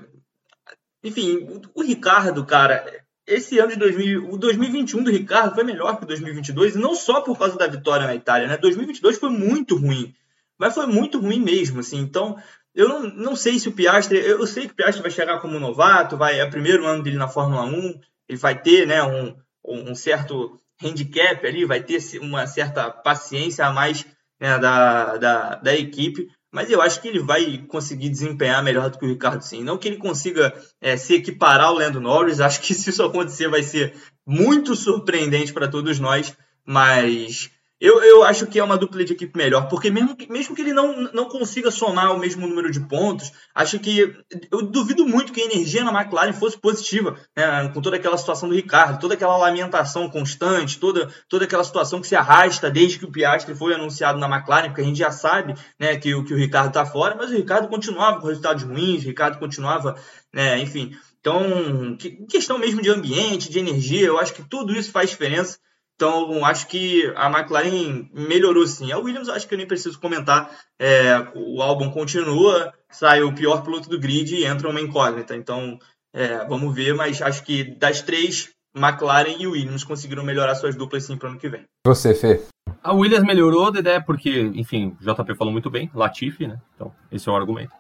[1.05, 6.05] enfim, o Ricardo, cara, esse ano de 2000, o 2021 do Ricardo foi melhor que
[6.05, 8.57] o 2022, e não só por causa da vitória na Itália, né?
[8.57, 10.15] 2022 foi muito ruim,
[10.59, 11.99] mas foi muito ruim mesmo, assim.
[11.99, 12.37] Então,
[12.75, 15.59] eu não, não sei se o Piastri, eu sei que o Piastri vai chegar como
[15.59, 19.35] novato, vai é o primeiro ano dele na Fórmula 1, ele vai ter, né, um,
[19.65, 24.05] um certo handicap ali, vai ter uma certa paciência a mais
[24.39, 28.99] né, da, da, da equipe, mas eu acho que ele vai conseguir desempenhar melhor do
[28.99, 29.63] que o Ricardo sim.
[29.63, 33.47] Não que ele consiga é, se equiparar ao Lando Norris, acho que se isso acontecer
[33.47, 33.93] vai ser
[34.27, 36.35] muito surpreendente para todos nós,
[36.65, 40.55] mas eu, eu acho que é uma dupla de equipe melhor, porque mesmo que, mesmo
[40.55, 44.17] que ele não, não consiga somar o mesmo número de pontos, acho que
[44.51, 48.49] eu duvido muito que a energia na McLaren fosse positiva, né, com toda aquela situação
[48.49, 53.05] do Ricardo, toda aquela lamentação constante, toda, toda aquela situação que se arrasta desde que
[53.05, 56.39] o Piastri foi anunciado na McLaren, porque a gente já sabe né, que, que o
[56.39, 59.97] Ricardo está fora, mas o Ricardo continuava com resultados ruins, o Ricardo continuava,
[60.33, 60.97] né, enfim.
[61.21, 65.59] Então, que, questão mesmo de ambiente, de energia, eu acho que tudo isso faz diferença.
[65.97, 68.93] Então, acho que a McLaren melhorou sim.
[68.93, 70.51] A Williams, acho que eu nem preciso comentar.
[70.79, 75.35] É, o álbum continua, sai o pior piloto do grid e entra uma incógnita.
[75.35, 75.79] Então,
[76.15, 81.05] é, vamos ver, mas acho que das três, McLaren e Williams conseguiram melhorar suas duplas
[81.05, 81.65] sim para o ano que vem.
[81.87, 82.43] Você, Fê?
[82.83, 86.61] A Williams melhorou, Dedé, porque, enfim, o JP falou muito bem, Latifi, né?
[86.75, 87.73] Então, esse é o argumento.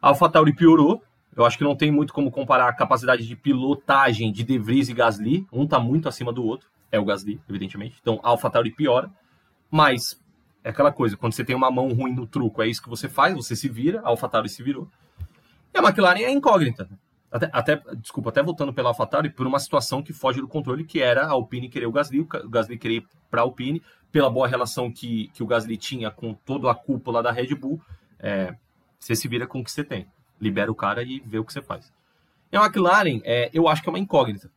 [0.00, 1.02] A AlphaTauri piorou.
[1.36, 4.88] Eu acho que não tem muito como comparar a capacidade de pilotagem de De Vries
[4.88, 5.44] e Gasly.
[5.52, 7.96] Um está muito acima do outro é o Gasly, evidentemente.
[8.00, 9.10] Então, a AlphaTauri piora,
[9.70, 10.20] mas
[10.62, 13.08] é aquela coisa, quando você tem uma mão ruim no truco, é isso que você
[13.08, 14.88] faz, você se vira, a AlphaTauri se virou.
[15.74, 16.88] E a McLaren é incógnita.
[17.30, 21.00] Até, até, desculpa, até voltando pela AlphaTauri, por uma situação que foge do controle, que
[21.00, 23.82] era a Alpine querer o Gasly, o Gasly querer ir para a Alpine,
[24.12, 27.82] pela boa relação que, que o Gasly tinha com toda a cúpula da Red Bull,
[28.20, 28.54] é,
[29.00, 30.06] você se vira com o que você tem.
[30.40, 31.92] Libera o cara e vê o que você faz.
[32.52, 34.48] E a McLaren, é, eu acho que é uma incógnita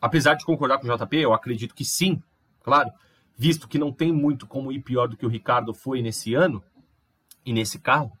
[0.00, 2.22] apesar de concordar com o JP, eu acredito que sim,
[2.62, 2.90] claro,
[3.36, 6.62] visto que não tem muito como ir pior do que o Ricardo foi nesse ano
[7.44, 8.12] e nesse carro,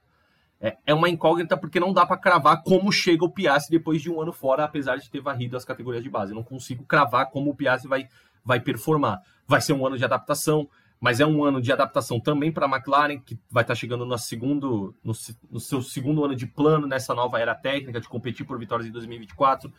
[0.60, 4.10] é, é uma incógnita porque não dá para cravar como chega o Piastri depois de
[4.10, 6.32] um ano fora, apesar de ter varrido as categorias de base.
[6.32, 8.08] Eu não consigo cravar como o Piastri vai,
[8.44, 9.22] vai performar.
[9.46, 10.68] Vai ser um ano de adaptação,
[11.00, 14.04] mas é um ano de adaptação também para a McLaren, que vai estar tá chegando
[14.04, 15.14] no segundo, no,
[15.50, 18.92] no, seu segundo ano de plano nessa nova era técnica de competir por vitórias em
[18.92, 19.72] 2024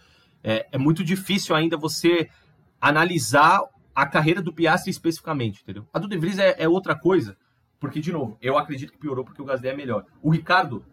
[0.43, 2.29] é, é muito difícil ainda você
[2.79, 3.61] analisar
[3.93, 5.87] a carreira do Piastri especificamente, entendeu?
[5.93, 7.37] A do De Vries é, é, outra coisa,
[7.79, 10.05] porque, de novo, eu acredito que piorou porque o Gasly é melhor.
[10.21, 10.85] O Ricardo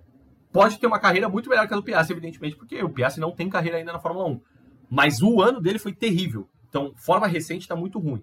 [0.52, 3.32] pode ter uma carreira muito melhor que a do Piastri, evidentemente, porque o Piastri não
[3.32, 4.40] tem carreira ainda na Fórmula 1.
[4.90, 6.48] Mas o ano dele foi terrível.
[6.68, 8.22] Então, forma recente está muito ruim.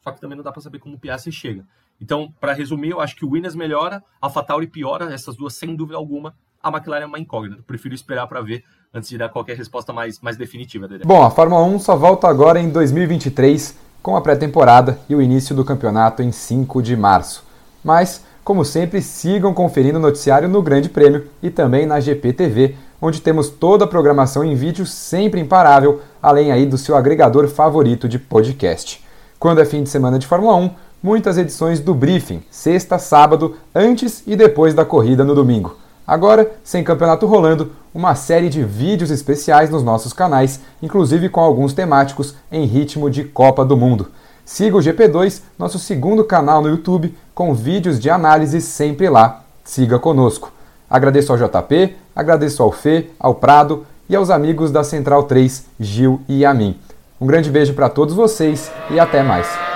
[0.00, 1.66] Só que também não dá para saber como o Piastri chega.
[2.00, 5.74] Então, para resumir, eu acho que o Williams melhora, a AlphaTauri piora, essas duas sem
[5.74, 6.34] dúvida alguma.
[6.62, 7.60] A McLaren é uma incógnita.
[7.60, 8.64] Eu prefiro esperar para ver
[8.94, 10.86] antes de dar qualquer resposta mais, mais definitiva.
[10.86, 11.04] Dedé.
[11.04, 15.54] Bom, a Fórmula 1 só volta agora em 2023 com a pré-temporada e o início
[15.54, 17.44] do campeonato em 5 de março.
[17.82, 23.20] Mas, como sempre, sigam conferindo o noticiário no Grande Prêmio e também na GPTV, onde
[23.20, 28.18] temos toda a programação em vídeo sempre imparável, além aí do seu agregador favorito de
[28.18, 29.02] podcast.
[29.38, 30.70] Quando é fim de semana de Fórmula 1,
[31.02, 35.76] muitas edições do Briefing, sexta, sábado, antes e depois da corrida no domingo.
[36.06, 41.72] Agora, sem campeonato rolando, uma série de vídeos especiais nos nossos canais, inclusive com alguns
[41.72, 44.08] temáticos em ritmo de Copa do Mundo.
[44.44, 49.42] Siga o GP2, nosso segundo canal no YouTube, com vídeos de análise sempre lá.
[49.64, 50.52] Siga conosco.
[50.90, 56.20] Agradeço ao JP, agradeço ao Fê, ao Prado e aos amigos da Central 3, Gil
[56.28, 56.78] e a mim.
[57.20, 59.71] Um grande beijo para todos vocês e até mais.